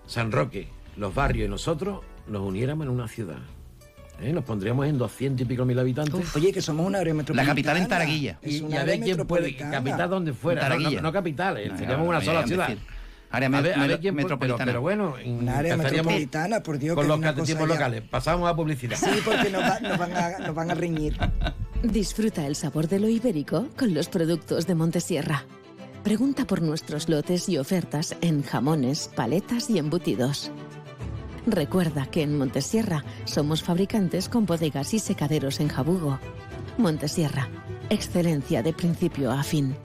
[0.06, 3.38] San Roque, los barrios y nosotros nos uniéramos en una ciudad.
[4.22, 4.32] ¿eh?
[4.34, 6.36] Nos pondríamos en 200 y pico mil habitantes.
[6.36, 7.48] Oye, que somos una área metropolitana.
[7.48, 8.38] La capital en Taraguilla.
[8.44, 9.56] Y, y a ver quién puede.
[9.56, 10.70] Capital donde fuera.
[10.70, 12.68] No, no, no capital, eh, No, seríamos no, una no, sola ciudad.
[12.70, 12.84] decir,
[13.30, 14.58] área a ver, a me- ver quién puede- metropolitana.
[14.66, 18.04] Pero, pero bueno, Una área metropolitana, por Dios, con que los locales.
[18.04, 18.98] Pasamos a publicidad.
[18.98, 21.18] Sí, porque nos, va- nos van a, nos van a reñir.
[21.84, 25.46] Disfruta el sabor de lo ibérico con los productos de Montesierra.
[26.04, 30.52] Pregunta por nuestros lotes y ofertas en jamones, paletas y embutidos.
[31.46, 36.20] Recuerda que en Montesierra somos fabricantes con bodegas y secaderos en Jabugo.
[36.78, 37.50] Montesierra,
[37.90, 39.76] excelencia de principio a fin.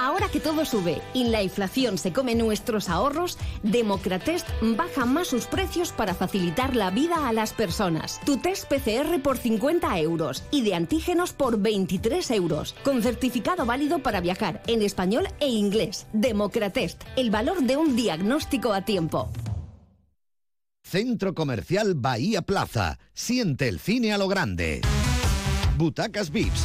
[0.00, 4.46] Ahora que todo sube y la inflación se come nuestros ahorros, Democratest
[4.76, 8.20] baja más sus precios para facilitar la vida a las personas.
[8.24, 13.98] Tu test PCR por 50 euros y de antígenos por 23 euros, con certificado válido
[13.98, 16.06] para viajar en español e inglés.
[16.12, 19.28] Democratest, el valor de un diagnóstico a tiempo.
[20.84, 23.00] Centro Comercial Bahía Plaza.
[23.14, 24.80] Siente el cine a lo grande.
[25.76, 26.64] Butacas VIPs,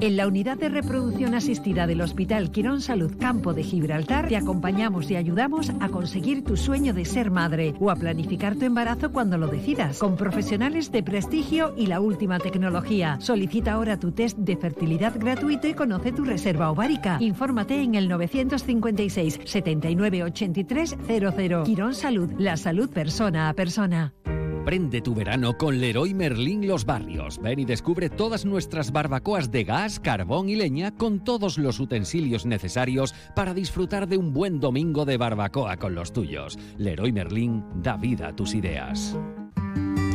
[0.00, 5.10] En la unidad de reproducción asistida del Hospital Quirón Salud Campo de Gibraltar te acompañamos
[5.10, 9.38] y ayudamos a conseguir tu sueño de ser madre o a planificar tu embarazo cuando
[9.38, 13.18] lo decidas, con profesionales de prestigio y la última tecnología.
[13.20, 17.18] Solicita ahora tu test de fertilidad gratuito y conoce tu reserva ovárica.
[17.20, 21.64] Infórmate en el 956 79 83 00.
[21.64, 24.12] Quirón Salud, la salud persona a persona.
[24.64, 27.38] Prende tu verano con Leroy Merlin Los Barrios.
[27.38, 32.46] Ven y descubre todas nuestras barbacoas de gas, carbón y leña con todos los utensilios
[32.46, 36.58] necesarios para disfrutar de un buen domingo de barbacoa con los tuyos.
[36.78, 39.14] Leroy Merlin da vida a tus ideas.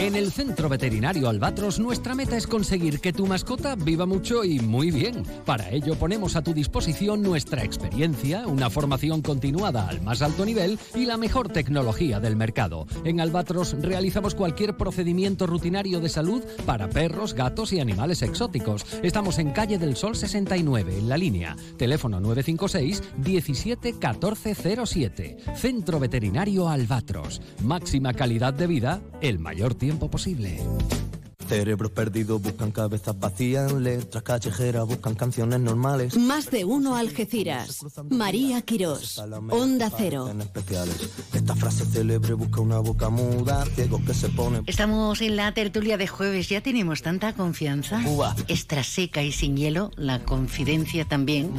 [0.00, 4.58] En el Centro Veterinario Albatros nuestra meta es conseguir que tu mascota viva mucho y
[4.58, 5.24] muy bien.
[5.44, 10.78] Para ello ponemos a tu disposición nuestra experiencia, una formación continuada al más alto nivel
[10.94, 12.86] y la mejor tecnología del mercado.
[13.04, 18.86] En Albatros realizamos cualquier procedimiento rutinario de salud para perros, gatos y animales exóticos.
[19.02, 21.56] Estamos en calle del Sol 69, en la línea.
[21.76, 24.54] Teléfono 956 17 14
[24.86, 25.36] 07.
[25.56, 27.42] Centro Veterinario Albatros.
[27.62, 31.09] Máxima calidad de vida, el mayor tiempo posible.
[31.50, 36.16] Cerebros perdidos buscan cabezas vacías, letras callejeras buscan canciones normales.
[36.16, 37.80] Más de uno Algeciras.
[38.08, 39.18] María Quirós.
[39.18, 40.28] Onda Cero.
[40.30, 41.10] En especiales.
[41.34, 44.62] Esta frase célebre busca una boca muda, ciegos que se ponen.
[44.68, 48.00] Estamos en la tertulia de jueves, ya tenemos tanta confianza.
[48.46, 51.52] Extra seca y sin hielo, la confidencia también.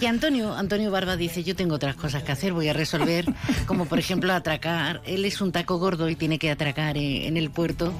[0.00, 3.26] Que Antonio, Antonio Barba dice, yo tengo otras cosas que hacer, voy a resolver,
[3.66, 5.02] como por ejemplo atracar.
[5.04, 7.92] Él es un taco gordo y tiene que atracar eh, en el puerto.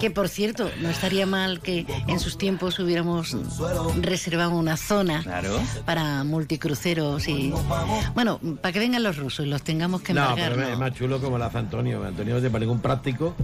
[0.00, 3.36] Que por cierto, no estaría mal que en sus tiempos hubiéramos
[4.00, 5.22] reservado una zona
[5.84, 7.52] para multicruceros y...
[8.14, 10.52] Bueno, para que vengan los rusos y los tengamos que No, embargar.
[10.54, 10.72] pero ¿no?
[10.72, 12.04] es más chulo como lo hace Antonio.
[12.04, 13.34] Antonio te parece un práctico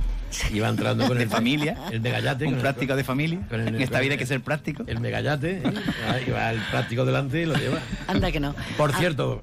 [0.52, 1.76] y va entrando con De el familia.
[1.90, 2.46] El megallate.
[2.46, 3.40] Un el- práctico de familia.
[3.48, 4.84] con el- En esta vida hay el- que ser práctico.
[4.86, 5.62] El megallate.
[5.64, 6.32] ¿eh?
[6.32, 7.78] Va el práctico delante y lo lleva.
[8.06, 8.54] Anda que no.
[8.76, 9.42] Por Ah, cierto,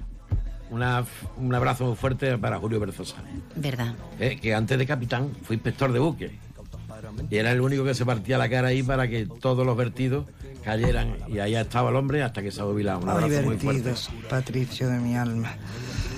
[0.70, 1.04] una-
[1.38, 3.16] un abrazo muy fuerte para Julio Berzosa.
[3.56, 3.94] Verdad.
[4.20, 6.32] eh, que antes de capitán fue inspector de buque.
[7.30, 10.26] Y era el único que se partía la cara ahí para que todos los vertidos
[10.64, 11.16] cayeran.
[11.28, 13.00] Y ahí estaba el hombre hasta que se ha jubilado.
[13.00, 13.94] Un abrazo muy fuerte.
[14.30, 15.56] Patricio de mi alma.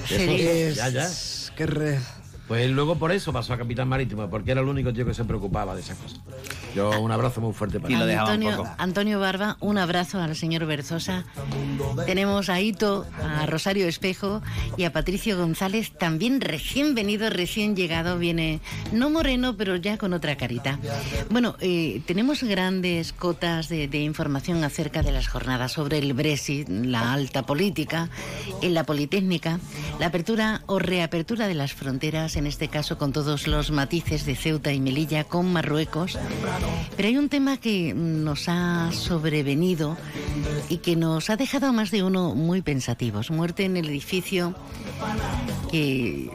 [0.10, 1.08] Eso, ya, ya.
[1.56, 2.00] Qué re-
[2.48, 5.24] Pues luego por eso pasó a capitán marítimo, porque era el único tío que se
[5.26, 6.20] preocupaba de esas cosas.
[6.76, 8.18] Yo un abrazo muy fuerte para él.
[8.18, 11.26] Antonio, Antonio Barba, un abrazo al señor Berzosa.
[12.06, 14.42] Tenemos a Ito, a Rosario Espejo
[14.78, 18.60] y a Patricio González, también recién venido, recién llegado, viene
[18.92, 20.80] no moreno, pero ya con otra carita.
[21.30, 26.68] Bueno, eh, tenemos grandes cotas de, de información acerca de las jornadas sobre el Brexit,
[26.70, 28.10] la alta política,
[28.62, 29.60] en la Politécnica,
[30.00, 34.36] la apertura o reapertura de las fronteras, en este caso con todos los matices de
[34.36, 36.18] Ceuta y Melilla con Marruecos,
[36.96, 39.98] Pero hay un tema que nos ha sobrevenido
[40.68, 43.32] y que nos ha dejado a más de uno muy pensativos.
[43.32, 44.56] Muerte en el edificio
[45.72, 46.30] que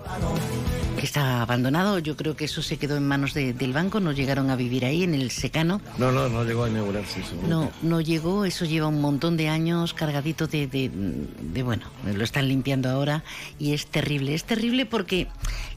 [1.03, 1.99] está abandonado.
[1.99, 4.01] Yo creo que eso se quedó en manos del banco.
[4.01, 5.81] No llegaron a vivir ahí, en el secano.
[5.99, 7.35] No, no, no llegó a inaugurarse eso.
[7.47, 8.45] No, no llegó.
[8.45, 13.23] Eso lleva un montón de años cargadito de, de, bueno, lo están limpiando ahora
[13.59, 14.35] y es terrible.
[14.35, 15.29] Es terrible porque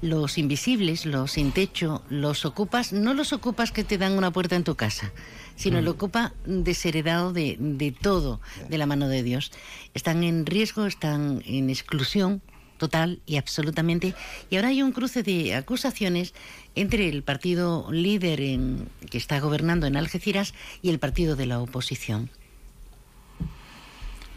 [0.01, 4.55] los invisibles, los sin techo, los ocupas, no los ocupas que te dan una puerta
[4.55, 5.11] en tu casa
[5.55, 9.51] sino lo ocupa desheredado de, de todo de la mano de Dios.
[9.95, 12.43] Están en riesgo, están en exclusión
[12.77, 14.13] total y absolutamente.
[14.51, 16.35] Y ahora hay un cruce de acusaciones
[16.75, 21.59] entre el partido líder en, que está gobernando en Algeciras y el partido de la
[21.59, 22.29] oposición.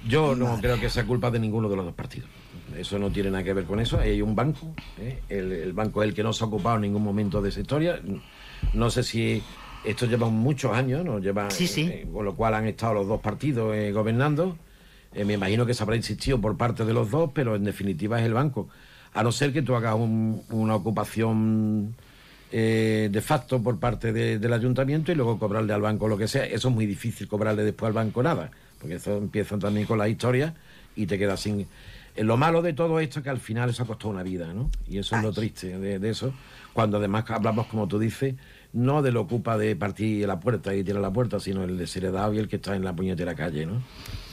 [0.09, 2.30] Yo no creo que sea culpa de ninguno de los dos partidos.
[2.74, 3.98] Eso no tiene nada que ver con eso.
[3.98, 5.20] Hay un banco, ¿eh?
[5.28, 8.01] el, banco es el que no se ha ocupado en ningún momento de esa historia.
[8.72, 9.42] No sé si
[9.85, 11.18] esto lleva muchos años, ¿no?
[11.18, 14.57] lleva, eh, con lo cual han estado los dos partidos eh, gobernando
[15.12, 18.20] eh, me imagino que se habrá insistido por parte de los dos, pero en definitiva
[18.20, 18.68] es el banco.
[19.12, 21.97] A no ser que tú hagas una ocupación
[22.53, 26.45] de facto por parte del ayuntamiento y luego cobrarle al banco lo que sea.
[26.45, 30.09] Eso es muy difícil cobrarle después al banco nada, porque eso empieza también con la
[30.09, 30.55] historia
[30.95, 31.66] y te quedas sin...
[32.16, 34.70] Lo malo de todo esto es que al final eso ha costado una vida, ¿no?
[34.89, 36.33] Y eso es lo triste de, de eso,
[36.72, 38.35] cuando además hablamos, como tú dices,
[38.73, 42.39] no del ocupa de partir la puerta y tirar la puerta, sino el desheredado y
[42.39, 43.83] el que está en la puñetera calle, ¿no?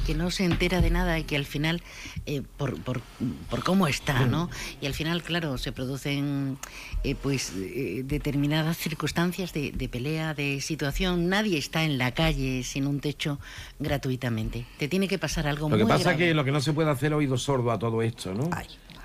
[0.07, 1.81] que no se entera de nada y que al final,
[2.25, 3.01] eh, por, por,
[3.49, 4.49] por, cómo está, ¿no?
[4.79, 6.57] Y al final, claro, se producen
[7.03, 11.27] eh, pues eh, determinadas circunstancias de, pelea, de situación.
[11.27, 13.37] Nadie está en la calle sin un techo
[13.79, 14.65] gratuitamente.
[14.79, 16.71] Te tiene que pasar algo muy Lo que pasa es que lo que no se
[16.71, 18.49] puede hacer oído sordo a todo esto, ¿no?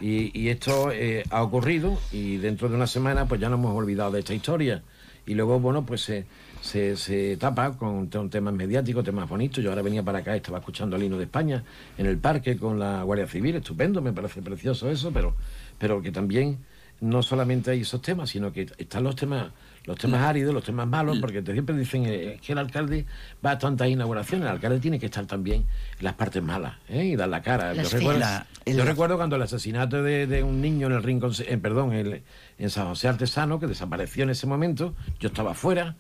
[0.01, 0.91] Y, y, esto
[1.31, 4.83] ha ocurrido y dentro de una semana pues ya nos hemos olvidado de esta historia.
[5.27, 6.27] Y luego, bueno, pues se
[6.63, 9.63] se, se tapa con, temas mediáticos, temas bonitos.
[9.63, 11.65] Yo ahora venía para acá, estaba escuchando al hino de España
[11.99, 15.35] en el parque con la Guardia Civil, estupendo, me parece precioso eso, pero,
[15.79, 16.59] pero que también
[17.01, 19.51] no solamente hay esos temas, sino que están los temas
[19.85, 23.05] los temas áridos, los temas malos, porque te siempre dicen eh, que el alcalde
[23.45, 25.65] va a tantas inauguraciones, el alcalde tiene que estar también
[25.99, 27.05] en las partes malas ¿eh?
[27.05, 27.75] y dar la cara.
[27.75, 32.87] yo, recuerdo, cuando el asesinato de, un niño en el rincón, en, perdón, en San
[32.87, 35.97] José Artesano, que desapareció en ese momento, yo estaba fuera,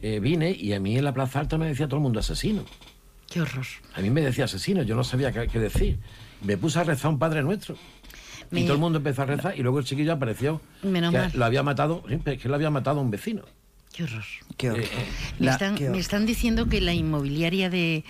[0.00, 2.64] eh, vine y a mí en la Plaza Alta me decía todo el mundo asesino.
[3.28, 3.66] Qué horror.
[3.94, 5.98] A mí me decía asesino, yo no sabía qué, decir.
[6.42, 7.76] Me puse a rezar un Padre Nuestro.
[8.50, 11.44] Y todo el mundo empezó a rezar y luego el chiquillo apareció Menos que lo
[11.44, 13.42] había matado, que lo había matado a un vecino.
[13.92, 14.24] Qué horror.
[14.56, 14.84] Qué horror.
[14.84, 18.04] Eh, me están diciendo que la inmobiliaria de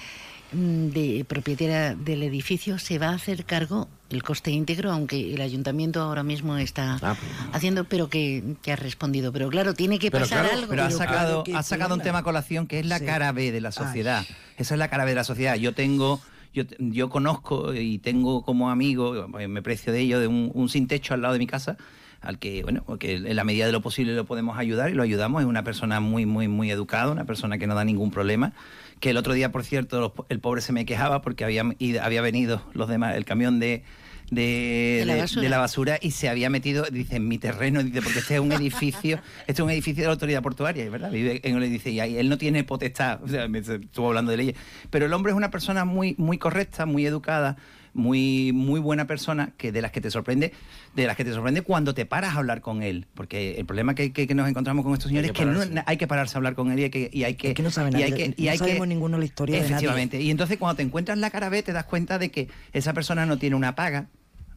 [0.51, 5.43] Mm, de propietaria del edificio se va a hacer cargo el coste íntegro, aunque el
[5.43, 7.19] ayuntamiento ahora mismo está ah, pues.
[7.53, 9.31] haciendo, pero que, ha respondido.
[9.31, 10.69] Pero claro, tiene que pasar algo.
[10.71, 13.61] Pero ha sacado, ha sacado un tema a colación que es la cara B de
[13.61, 14.25] la sociedad.
[14.57, 15.57] Esa es la cara B de la sociedad.
[15.57, 16.21] Yo tengo...
[16.65, 21.15] Yo, yo conozco y tengo como amigo, me precio de ello, de un, sin techo
[21.15, 21.77] al lado de mi casa,
[22.21, 25.03] al que, bueno, que en la medida de lo posible lo podemos ayudar y lo
[25.03, 25.43] ayudamos.
[25.43, 28.53] Es una persona muy, muy, muy educada, una persona que no da ningún problema
[29.01, 31.65] que el otro día, por cierto, el pobre se me quejaba porque había,
[32.03, 33.85] había venido los demás, el camión de,
[34.31, 35.05] de,
[35.49, 38.53] la basura y se había metido, dice, en mi terreno, dice, porque este es un
[38.53, 41.11] edificio, este es un edificio de la autoridad portuaria, ¿verdad?
[41.11, 44.37] Vive en el edificio y ahí él no tiene potestad, o sea, estuvo hablando de
[44.37, 44.57] leyes,
[44.91, 47.57] pero el hombre es una persona muy, muy correcta, muy educada,
[47.95, 50.53] muy, muy buena persona, que de las que te sorprende,
[50.95, 53.07] de las que te sorprende cuando te paras a hablar con él.
[53.15, 56.07] Porque el problema que, que, nos encontramos con estos señores es que no, hay que
[56.07, 57.11] pararse a hablar con él y hay que.
[57.13, 60.21] Y hay que, no saben y hay que, y no sabemos ninguno la historia Efectivamente.
[60.21, 63.27] Y entonces cuando te encuentras la cara B, te das cuenta de que esa persona
[63.27, 64.07] no tiene una paga,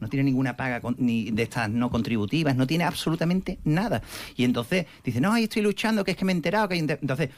[0.02, 4.02] no tiene ninguna paga ni de estas no contributivas, no tiene absolutamente nada.
[4.36, 7.30] Y entonces dice, no, ahí estoy luchando, que es que me he enterado, que Entonces,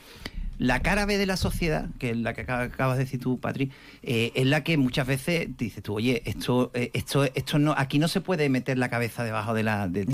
[0.58, 3.70] la cara B de la sociedad, que es la que acabas de decir tú, Patri,
[4.02, 7.98] eh, es la que muchas veces dices tú, oye, esto, eh, esto, esto no, aquí
[7.98, 10.06] no se puede meter la cabeza debajo de la, de,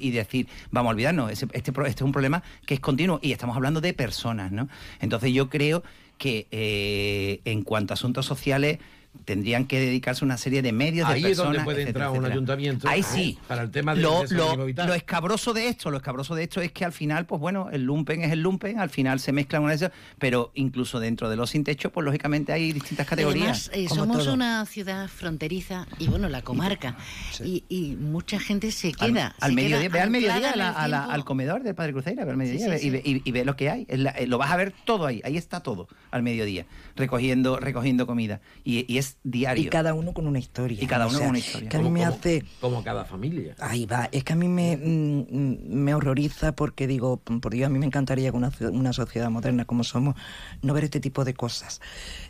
[0.00, 3.56] y, decir, vamos a olvidarnos, este, este, es un problema que es continuo y estamos
[3.56, 4.68] hablando de personas, ¿no?
[5.00, 5.82] Entonces yo creo
[6.18, 8.78] que eh, en cuanto a asuntos sociales
[9.24, 11.50] tendrían que dedicarse una serie de medios Ahí de personas.
[11.50, 12.88] Ahí es donde puede entrar un ayuntamiento.
[12.88, 13.38] Ahí sí.
[13.48, 16.84] Para el tema de lo, lo, escabroso de esto, lo escabroso de esto es que
[16.84, 19.76] al final, pues bueno, el lumpen es el lumpen, al final se mezclan una de
[19.76, 23.68] esas, pero incluso dentro de los sin techo, pues lógicamente hay distintas categorías.
[23.72, 26.96] Además, eh, somos una ciudad fronteriza y bueno, la comarca.
[27.44, 29.34] Y, mucha gente se queda.
[29.40, 33.44] Al, mediodía, ve al mediodía al comedor del Padre Cruzeira, ve al mediodía y, ve,
[33.44, 33.86] lo que hay.
[33.88, 36.66] Eh, lo vas a ver todo ahí, ahí está todo al mediodía,
[36.96, 38.40] recogiendo, recogiendo comida.
[38.64, 39.64] Y, y es diario.
[39.64, 40.78] Y cada uno con una historia.
[40.82, 41.68] Y cada uno O sea, con una historia.
[41.68, 42.44] Que a mí Como- me como- hace...
[42.60, 43.54] Como cada familia.
[43.58, 47.66] Ahí va, es que a mí me, mm, mm, me horroriza porque digo, por Dios,
[47.66, 50.14] a mí me encantaría que una, una sociedad moderna como somos
[50.62, 51.80] no ver este tipo de cosas.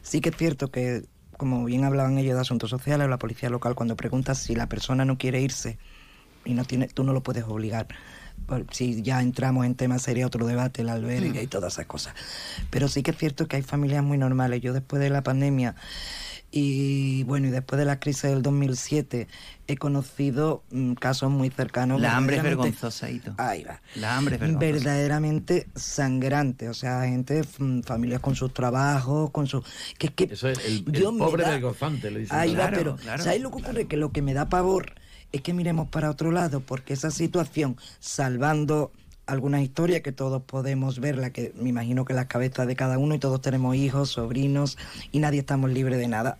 [0.02, 1.05] Sí que es cierto que,
[1.36, 4.68] como bien hablaban ellos de asuntos sociales o la policía local, cuando preguntas si la
[4.68, 5.78] persona no quiere irse
[6.44, 7.88] y no tiene, tú no lo puedes obligar.
[8.70, 12.14] Si ya entramos en temas sería otro debate, el albergue y todas esas cosas.
[12.70, 14.62] Pero sí que es cierto que hay familias muy normales.
[14.62, 15.74] Yo después de la pandemia
[16.52, 19.28] y bueno, y después de la crisis del 2007
[19.68, 22.01] he conocido mm, casos muy cercanos.
[22.01, 23.35] La hambre es vergonzosa, Hito.
[23.39, 23.81] Ahí va.
[23.94, 24.72] La hambre es vergonzosa.
[24.72, 29.62] Verdaderamente sangrante, o sea, gente, mm, familias con sus trabajos, con su...
[29.98, 32.36] Que, es que Eso es el, el yo pobre da- vergonzante, le dicen.
[32.36, 33.22] Ahí va, Claro, pero claro.
[33.22, 33.86] ¿sabes lo que ocurre?
[33.86, 34.93] Que lo que me da pavor
[35.32, 38.90] es que miremos para otro lado, porque esa situación, salvando
[39.31, 43.15] algunas historias que todos podemos verla, que me imagino que las cabezas de cada uno
[43.15, 44.77] y todos tenemos hijos, sobrinos
[45.12, 46.39] y nadie estamos libres de nada.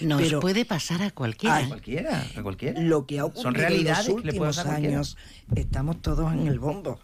[0.00, 1.58] Nos Pero- puede pasar a cualquiera.
[1.58, 2.80] A cualquiera, a cualquiera.
[2.80, 5.16] Lo que ha ocurrido Son realidades en que los últimos años,
[5.54, 6.98] estamos todos en el bombo.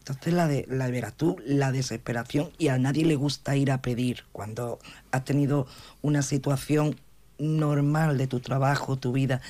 [0.00, 4.24] Entonces la de la tú, la desesperación y a nadie le gusta ir a pedir
[4.32, 4.78] cuando
[5.10, 5.66] has tenido
[6.00, 6.96] una situación
[7.38, 9.40] normal de tu trabajo, tu vida.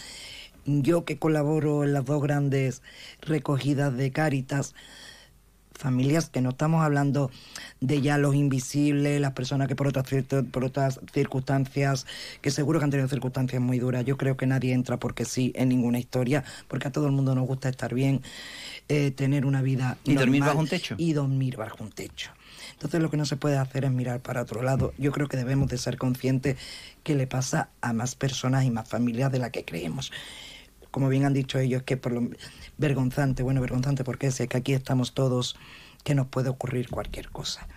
[0.68, 2.82] Yo que colaboro en las dos grandes
[3.22, 4.74] recogidas de Cáritas,
[5.72, 7.30] familias que no estamos hablando
[7.80, 10.06] de ya los invisibles, las personas que por otras,
[10.50, 12.04] por otras circunstancias,
[12.42, 14.04] que seguro que han tenido circunstancias muy duras.
[14.04, 17.34] Yo creo que nadie entra porque sí en ninguna historia, porque a todo el mundo
[17.34, 18.20] nos gusta estar bien,
[18.90, 20.96] eh, tener una vida Y dormir bajo un techo.
[20.98, 22.30] Y dormir bajo un techo.
[22.72, 24.92] Entonces lo que no se puede hacer es mirar para otro lado.
[24.98, 26.58] Yo creo que debemos de ser conscientes
[27.04, 30.12] que le pasa a más personas y más familias de las que creemos.
[30.90, 32.28] Como bien han dicho ellos, que por lo
[32.78, 35.56] vergonzante, bueno, vergonzante porque sé que aquí estamos todos,
[36.04, 37.68] que nos puede ocurrir cualquier cosa.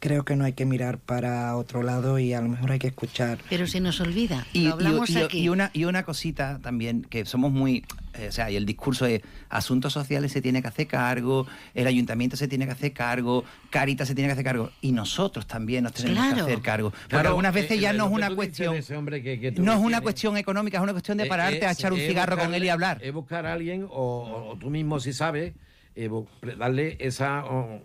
[0.00, 2.86] Creo que no hay que mirar para otro lado y a lo mejor hay que
[2.86, 3.36] escuchar.
[3.50, 4.46] Pero se nos olvida.
[4.54, 5.38] Y, lo hablamos y- y- aquí.
[5.40, 9.04] y una, y una cosita también, que somos muy, eh, o sea, y el discurso
[9.04, 13.44] de asuntos sociales se tiene que hacer cargo, el ayuntamiento se tiene que hacer cargo,
[13.68, 16.34] Caritas se tiene que hacer cargo, y nosotros también nos tenemos Claro.
[16.34, 16.90] que hacer cargo.
[16.92, 19.38] Porque Claro, algunas veces eh, ya eh, no es una cuestión, de ese hombre que-
[19.38, 21.72] que tú no es una tienes, cuestión económica, es una cuestión de eh, pararte a
[21.72, 22.98] es- echar un es cigarro con él y hablar.
[23.02, 25.52] Es buscar a alguien o, o tú mismo si sabes,
[25.94, 26.08] eh,
[26.58, 27.44] darle esa...
[27.44, 27.82] o,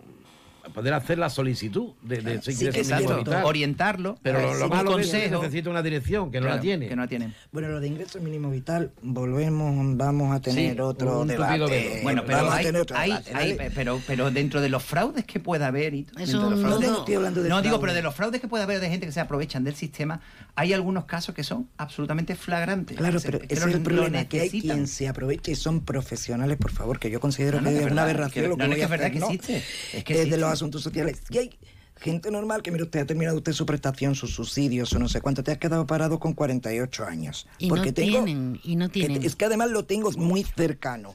[0.72, 3.44] poder hacer la solicitud de, de Sí, mínimo exacto, vital.
[3.44, 4.18] orientarlo.
[4.22, 5.42] Pero lo, Sí, lo malo es que consejo.
[5.42, 6.88] necesita una dirección que no Claro, la tiene.
[6.88, 7.32] que no la tiene.
[7.52, 12.00] Bueno, lo de ingreso mínimo vital, volvemos, vamos a tener Sí, otro debate.
[12.02, 13.70] Bueno, pero Vamos a hay, tener otro hay- debate, hay- ¿vale?
[13.74, 16.88] pero, pero dentro de los fraudes que pueda haber, y Eso de los no- fraudes-
[16.90, 19.06] no estoy hablando de no digo, pero de los fraudes que puede haber de gente
[19.06, 20.20] que se aprovechan del sistema,
[20.56, 22.96] hay algunos casos que son absolutamente flagrantes.
[22.96, 26.72] Claro, pero ese es el problema, que hay quien se aprovecha y son profesionales, por
[26.72, 28.62] favor, que yo considero No, no, que es es una verdad, aberración que- lo que
[28.62, 29.56] no, no, voy que es verdad hacer, que existe,
[29.98, 30.38] es que de existe.
[30.40, 31.22] los asuntos sociales.
[31.30, 31.50] Y hay
[31.98, 35.20] gente normal que, mire usted, ha terminado usted su prestación, sus subsidios o no sé
[35.20, 37.46] cuánto, te has quedado parado con 48 años.
[37.58, 38.24] y porque no tengo...
[38.24, 39.22] tienen, y no tienen.
[39.24, 41.14] Es que además lo tengo muy cercano.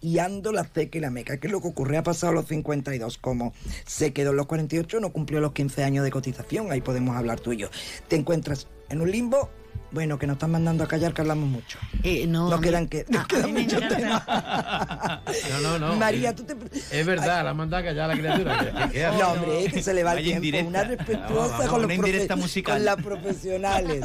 [0.00, 1.38] Y ando la ceca y la meca.
[1.38, 1.96] ¿Qué es lo que ocurre?
[1.96, 3.18] Ha pasado los 52.
[3.18, 3.54] Como
[3.86, 6.70] se quedó en los 48, no cumplió los 15 años de cotización.
[6.70, 7.68] Ahí podemos hablar tú y yo.
[8.08, 9.50] Te encuentras en un limbo.
[9.96, 11.78] Bueno, que nos están mandando a callar, que hablamos mucho.
[12.02, 14.22] Eh, no, nos mí- quedan, que, nos quedan muchos temas.
[15.62, 15.96] No, no, no.
[15.96, 16.54] María, Eh, tú te...
[17.00, 18.58] Es verdad, la manda a callar a la criatura.
[18.58, 19.02] que- que- que.
[19.18, 20.44] No, hombre, es que se le va el tiempo.
[20.44, 20.68] indirecta.
[20.68, 22.74] Una respetuosa Vamos, con, los una indirecta profe- musical.
[22.76, 24.04] con las profesionales.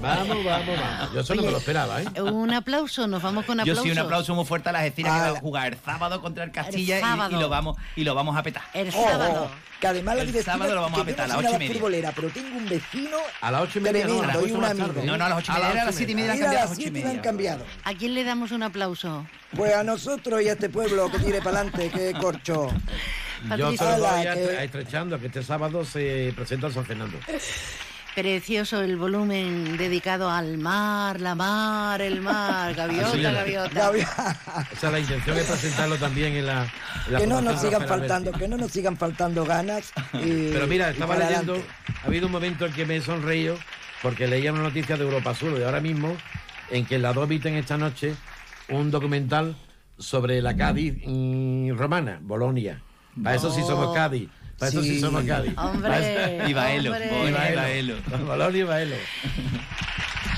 [0.00, 1.14] Vamos, vamos, vamos.
[1.14, 2.20] Yo eso no me lo esperaba, ¿eh?
[2.20, 3.84] Un aplauso, nos vamos con Yo aplausos.
[3.84, 5.32] sí un aplauso muy fuerte a las Algeciras que Ala.
[5.32, 6.98] va a jugar el sábado contra el Castilla
[7.28, 8.62] El y- lo vamos y lo vamos a petar.
[8.74, 9.50] El Ojo, sábado.
[9.80, 11.58] Que además la El directiva, sábado lo vamos a petar a no las ocho y
[11.60, 11.74] media.
[11.74, 14.52] futbolera, pero tengo un vecino A las ocho y media, no, tremendo a las y
[14.52, 15.02] un amigo.
[15.04, 16.54] No, no, a las ocho y A media, a las siete y media, cambiado a
[16.54, 17.22] las las ocho y 7 me han media.
[17.22, 17.64] cambiado.
[17.84, 19.26] ¿A quién le damos un aplauso?
[19.56, 22.68] Pues a nosotros y a este pueblo que tire para adelante, que corcho.
[23.56, 27.18] Yo se lo voy a estrechando que este sábado se presenta en San Fernando.
[28.22, 34.36] Precioso el volumen dedicado al mar, la mar, el mar, gaviota, gaviota.
[34.72, 36.64] Esa es la intención es presentarlo también en la.
[37.06, 39.92] en la Que no nos sigan faltando, que no nos sigan faltando ganas.
[40.14, 41.72] y- Pero mira, y estaba leyendo, adelante.
[42.02, 43.56] ha habido un momento en que me he sonreído
[44.02, 46.16] porque leía una noticia de Europa Sur de ahora mismo
[46.70, 48.16] en que la 2 emiten esta noche
[48.68, 49.54] un documental
[49.96, 52.82] sobre la Cádiz mm, romana, Bolonia.
[53.22, 53.94] Para eso sí somos Oh.
[53.94, 54.28] Cádiz.
[54.58, 55.00] Para eso sí Sí.
[55.00, 55.52] somos Cádiz.
[55.56, 56.90] Hombre, Y Baelo.
[58.26, 58.94] Bolonia y Baelo.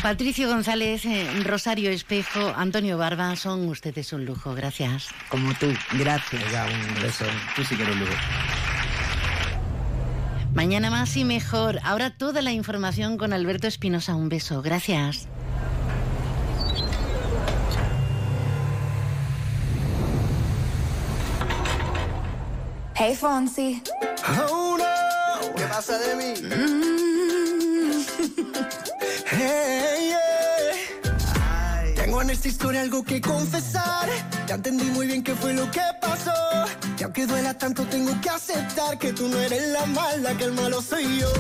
[0.03, 5.09] Patricio González, eh, Rosario Espejo, Antonio Barba, son ustedes un lujo, gracias.
[5.29, 6.43] Como tú, gracias.
[6.45, 7.25] Venga, un beso.
[7.55, 8.13] Tú sí que eres un lujo.
[10.55, 11.79] Mañana más y mejor.
[11.85, 14.15] Ahora toda la información con Alberto Espinosa.
[14.17, 15.29] Un beso, gracias.
[23.03, 23.83] Hey Fonsi.
[24.51, 26.35] Oh no, ¿qué pasa de mí?
[26.55, 28.05] Mm.
[29.33, 30.13] Hey,
[31.97, 34.07] Tengo en esta historia algo que confesar.
[34.47, 36.35] Ya entendí muy bien qué fue lo que pasó.
[36.99, 40.53] Y aunque duela tanto, tengo que aceptar que tú no eres la mala, que el
[40.53, 41.33] malo soy yo.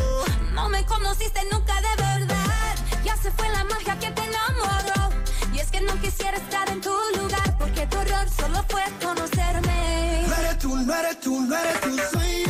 [0.55, 2.75] No me conociste nunca de verdad.
[3.05, 5.15] Ya se fue la magia que te enamoró.
[5.53, 7.59] Y es que no quisiera estar en tu lugar.
[7.59, 10.10] Porque tu error solo fue conocerme.
[10.91, 12.50] No eres tú, no eres tú, no